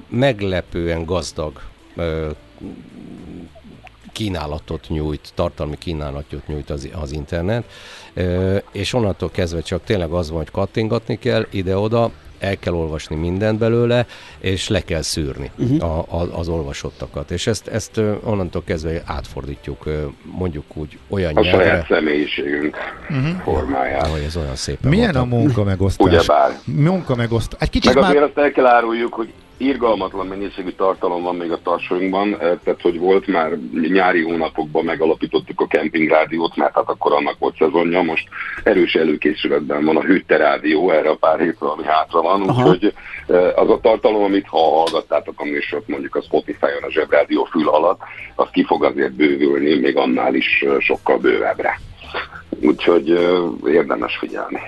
[0.09, 1.61] Meglepően gazdag
[4.11, 7.63] kínálatot nyújt, tartalmi kínálatot nyújt az, az internet,
[8.71, 13.59] és onnantól kezdve csak tényleg az van, hogy kattingatni kell ide-oda, el kell olvasni mindent
[13.59, 14.05] belőle,
[14.39, 15.83] és le kell szűrni uh-huh.
[15.83, 17.31] a, a, az olvasottakat.
[17.31, 19.89] És ezt, ezt onnantól kezdve átfordítjuk,
[20.23, 21.63] mondjuk úgy olyan a nyelvre.
[21.63, 22.77] A saját személyiségünk
[23.09, 23.41] uh-huh.
[23.43, 24.07] formáját.
[24.07, 26.07] Hogy ez olyan szépen Milyen a munka megosztás?
[26.07, 26.59] Ugyebár.
[26.65, 27.59] Munka megosztás.
[27.61, 28.09] Egy kicsit Meg már...
[28.09, 32.99] azért azt el kell áruljuk, hogy irgalmatlan mennyiségű tartalom van még a tarsainkban, tehát hogy
[32.99, 33.57] volt már
[33.89, 38.27] nyári hónapokban megalapítottuk a kempingrádiót, mert hát akkor annak volt szezonja, most
[38.63, 42.93] erős előkészületben van a Hütte Rádió erre a pár hétre, ami hátra van, úgyhogy
[43.55, 47.99] az a tartalom, amit ha hallgattátok a műsort mondjuk a Spotify-on a Zsebrádió fül alatt,
[48.35, 51.79] az ki fog azért bővülni, még annál is sokkal bővebbre.
[52.61, 53.09] Úgyhogy
[53.65, 54.59] érdemes figyelni.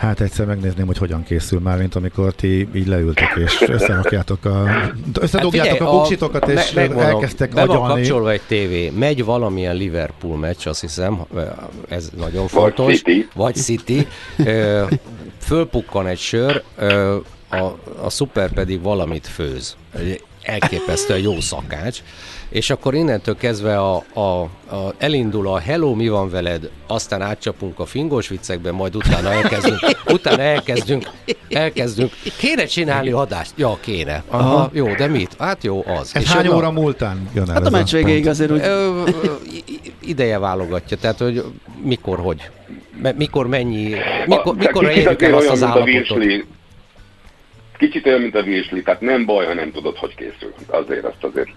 [0.00, 4.64] Hát egyszer megnézném, hogy hogyan készül már, mint amikor ti így leültek és összerakjátok a,
[5.20, 7.82] összedugjátok hát a buksitokat, és me, elkezdtek be agyalni.
[7.82, 11.20] Be kapcsolva egy tévé, megy valamilyen Liverpool meccs, azt hiszem,
[11.88, 12.86] ez nagyon fontos.
[12.86, 13.28] Vagy City.
[13.34, 14.06] Vagy City.
[15.38, 16.62] Fölpukkan egy sör,
[17.50, 17.56] a,
[18.02, 19.76] a szuper pedig valamit főz.
[20.42, 22.02] Elképesztően jó szakács
[22.50, 27.78] és akkor innentől kezdve a, a, a, elindul a hello, mi van veled, aztán átcsapunk
[27.78, 29.78] a fingós viccekbe, majd utána elkezdünk,
[30.12, 31.10] utána elkezdünk,
[31.50, 33.52] elkezdünk, kéne csinálni adást?
[33.56, 34.22] Ja, kéne.
[34.28, 34.70] Aha, Aha.
[34.72, 35.36] jó, de mit?
[35.38, 36.10] Hát jó, az.
[36.14, 38.60] Ez és hány óra múltán jön el Hát a meccs végéig azért úgy...
[38.60, 39.02] Ö,
[40.00, 41.44] ideje válogatja, tehát hogy
[41.82, 42.50] mikor, hogy,
[43.16, 43.94] mikor mennyi,
[44.26, 46.44] mikor, mikor érjük el azt az állapotot.
[47.80, 50.54] Kicsit olyan, mint a virsli, tehát nem baj, ha nem tudod, hogy készül.
[50.66, 51.48] Azért azt azért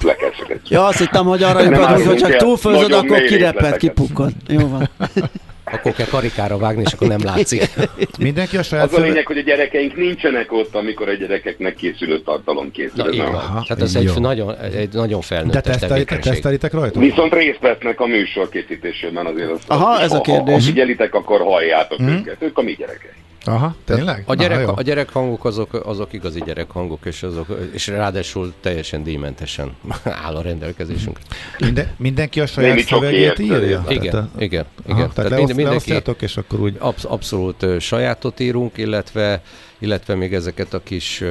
[0.00, 0.68] le kell szögetni.
[0.68, 4.32] Ja, azt hittem, hogy arra jutott, hogy csak túlfőzöd, akkor kireped, kipukkad.
[4.48, 4.88] Jó van.
[5.72, 7.62] Akkor kell karikára vágni, és akkor nem látszik.
[8.18, 12.20] Mindenki a saját Az a lényeg, hogy a gyerekeink nincsenek ott, amikor a gyerekeknek készülő
[12.20, 13.04] tartalom készül.
[13.04, 13.32] Na, igen.
[13.32, 17.00] Tehát ez egy nagyon, egy nagyon felnőttes De tesztelitek, tesztelitek rajta?
[17.00, 19.50] Viszont részt vesznek a műsor készítésében azért.
[19.50, 20.54] Azt, Aha, ez a kérdés.
[20.54, 22.08] Ha, ha figyelitek, akkor halljátok hmm.
[22.08, 22.42] őket.
[22.42, 23.24] Ők a mi gyerekeink.
[23.46, 24.24] Aha, tényleg?
[24.26, 29.76] A, gyerek, Na, a gyerekhangok azok, azok igazi gyerekhangok, és, azok, és ráadásul teljesen díjmentesen
[30.24, 31.18] áll a rendelkezésünk.
[31.58, 33.84] Minden, mindenki a saját szövegét írja?
[33.88, 34.64] Igen, igen, igen.
[34.86, 36.76] Aha, tehát, tehát leoszt, mindenki, és akkor úgy...
[36.78, 39.42] Absz- abszolút sajátot írunk, illetve
[39.78, 41.22] illetve még ezeket a kis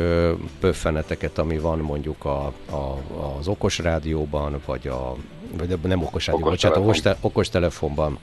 [0.60, 3.02] pöffeneteket, ami van mondjuk a, a,
[3.40, 5.16] az okos rádióban, vagy a
[5.58, 8.20] vagy nem okos rádióban, okos bocsánat, okos, te, okos telefonban,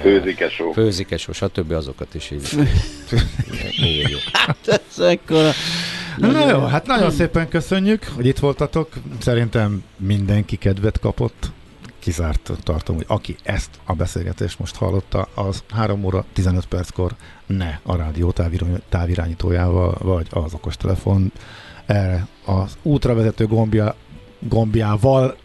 [0.00, 0.72] Főzikesó.
[0.72, 1.72] Főzikesó, stb.
[1.72, 2.48] azokat is így
[3.84, 4.20] írjuk.
[4.32, 5.50] Hát ez ekkora...
[6.16, 8.88] Na jó, hát nagyon szépen köszönjük, hogy itt voltatok.
[9.20, 11.50] Szerintem mindenki kedvet kapott.
[11.98, 17.12] Kizárt tartom, hogy aki ezt a beszélgetést most hallotta, az 3 óra 15 perckor
[17.46, 18.32] ne a rádió
[18.88, 21.32] távirányítójával, vagy az okostelefon
[21.86, 23.94] erre az útra vezető gombja,
[24.38, 25.36] gombjával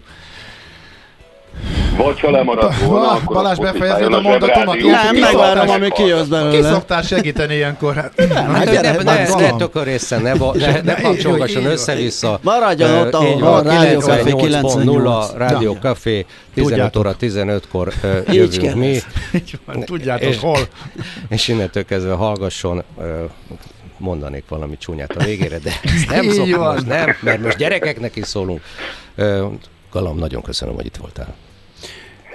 [1.98, 4.78] vagy ha lemaradt volna, akkor Balázs befejezed a mondatomat?
[4.78, 6.58] Nem, megvárom, ami kijössz belőle.
[6.58, 7.96] Ki szoktál segíteni ilyenkor?
[7.96, 12.40] Hát, nem, ne, ne, ne, ne tökörészen, ne, ne, ne kapcsolgasson össze-vissza.
[12.42, 15.34] Maradjon ott, ahol van Rádió Café 98.
[15.38, 17.94] Rádió Café 15 óra 15-kor
[18.28, 18.98] jövünk mi.
[19.86, 20.60] Tudjátok hol.
[21.30, 22.84] És innentől kezdve hallgasson
[23.98, 25.72] mondanék valami csúnyát a végére, de
[26.10, 28.62] nem szoktam, nem, mert most gyerekeknek is szólunk.
[29.92, 31.36] Galam, nagyon köszönöm, hogy itt voltál.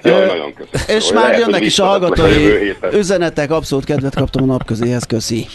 [0.02, 0.96] Ja, nagyon köszönöm.
[0.96, 5.46] És már jönnek is a hallgatói üzenetek, abszolút kedvet kaptam a napközéhez, köszi.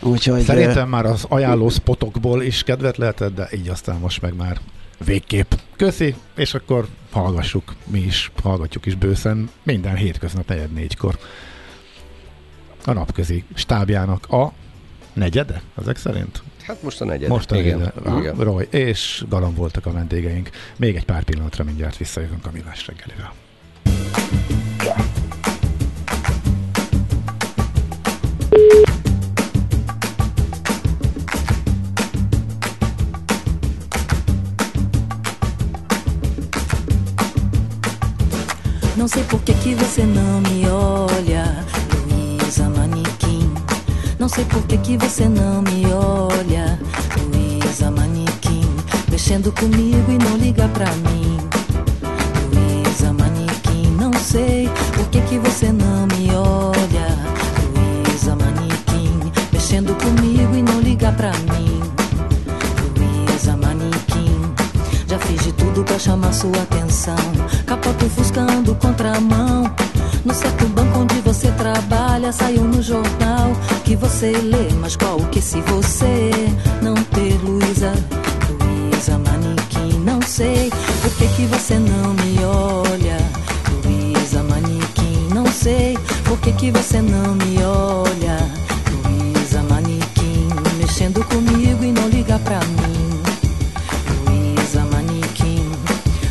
[0.00, 4.60] Úgyhogy, Szerintem már az ajánló spotokból is kedvet lehetett, de így aztán most meg már
[5.04, 5.52] végképp.
[5.76, 11.18] Köszi, és akkor hallgassuk, mi is hallgatjuk is bőszen minden hétköznap negyed négykor.
[12.84, 14.52] A napközi stábjának a
[15.12, 16.42] negyede, ezek szerint?
[16.66, 17.28] Hát most a negyed.
[17.28, 17.92] Most a igen.
[18.18, 18.34] igen.
[18.34, 20.50] Roy és Galam voltak a vendégeink.
[20.76, 23.32] Még egy pár pillanatra mindjárt visszajövünk a Millás reggelivel.
[38.96, 41.64] Não sei por que, que você não me olha,
[42.08, 43.52] Luísa Manequim.
[44.18, 45.83] Não sei por que, que você não me
[49.24, 51.38] mexendo comigo e não liga pra mim.
[52.52, 57.08] Luísa Manequim, não sei por que que você não me olha.
[57.74, 61.80] Luísa Manequim, mexendo comigo e não liga pra mim.
[62.98, 64.52] Luísa Manequim,
[65.06, 67.16] já fiz de tudo pra chamar sua atenção.
[67.64, 69.74] Capota ofuscando contramão.
[70.22, 73.52] No certo banco onde você trabalha, saiu no jornal
[73.84, 74.68] que você lê.
[74.78, 76.30] Mas qual que se você
[76.82, 77.94] não ter Luísa?
[80.34, 80.68] Sei
[81.00, 83.18] por que, que você não me olha.
[83.84, 88.50] Luísa Manequim, não sei por que, que você não me olha.
[88.90, 93.22] Luísa Manequim, mexendo comigo e não liga pra mim.
[94.26, 95.70] Luísa Manequim,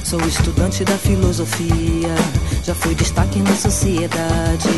[0.04, 2.14] sou estudante da filosofia
[2.64, 4.70] já fui destaque na sociedade.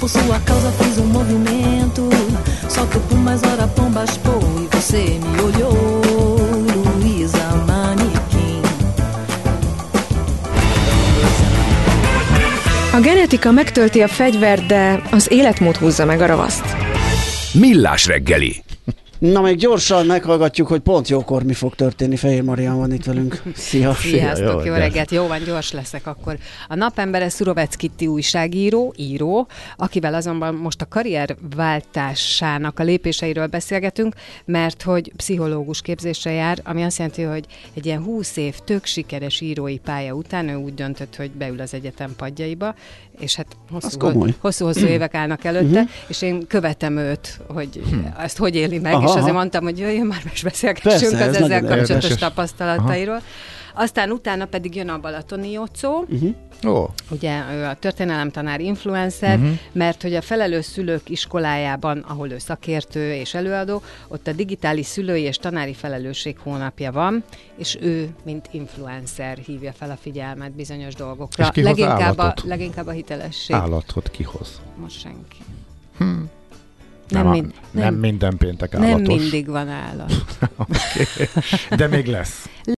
[0.00, 2.08] Por sua causa fiz um movimento.
[2.68, 6.00] Solto por mais hora pombas pô e você me olhou,
[13.06, 16.64] genetika megtölti a fegyvert, de az életmód húzza meg a ravaszt.
[17.52, 18.65] Millás reggeli.
[19.18, 22.16] Na, még gyorsan meghallgatjuk, hogy pont jókor mi fog történni.
[22.16, 23.42] Fehér Marian van itt velünk.
[23.54, 23.94] Szia!
[23.94, 25.10] Sziasztok, jó, jó reggelt!
[25.10, 26.36] Jó van, gyors leszek akkor.
[26.68, 34.14] A napembere Szurovec Kitti újságíró, író, akivel azonban most a karrierváltásának a lépéseiről beszélgetünk,
[34.44, 37.44] mert hogy pszichológus képzésre jár, ami azt jelenti, hogy
[37.74, 41.74] egy ilyen húsz év tök sikeres írói pálya után ő úgy döntött, hogy beül az
[41.74, 42.74] egyetem padjaiba,
[43.18, 43.46] és hát
[44.40, 45.90] hosszú-hosszú évek állnak előtte, uh-huh.
[46.06, 48.14] és én követem őt, hogy hmm.
[48.18, 51.34] ezt hogy éli meg, Aha, és azért mondtam, hogy jöjjön már, és beszélgessünk Persze, az
[51.34, 52.18] ezzel kapcsolatos érdekes.
[52.18, 53.14] tapasztalatairól.
[53.14, 53.24] Aha.
[53.82, 56.34] Aztán utána pedig jön a Balatoni Jocó, uh-huh.
[56.62, 56.88] Oh.
[57.10, 59.58] Ugye ő a történelemtanár influencer, uh-huh.
[59.72, 65.22] mert hogy a felelős szülők iskolájában, ahol ő szakértő és előadó, ott a digitális szülői
[65.22, 67.24] és tanári felelősség hónapja van,
[67.56, 71.50] és ő, mint influencer hívja fel a figyelmet bizonyos dolgokra.
[71.54, 73.56] És leginkább, a, leginkább a hitelesség.
[73.56, 74.60] Állatot kihoz?
[74.76, 75.38] Most senki.
[75.98, 76.22] Hm.
[77.08, 79.06] Nem, nem, mind, nem, nem minden péntek állatos.
[79.06, 80.12] Nem mindig van állat.
[80.56, 81.28] okay.
[81.76, 82.48] De még lesz.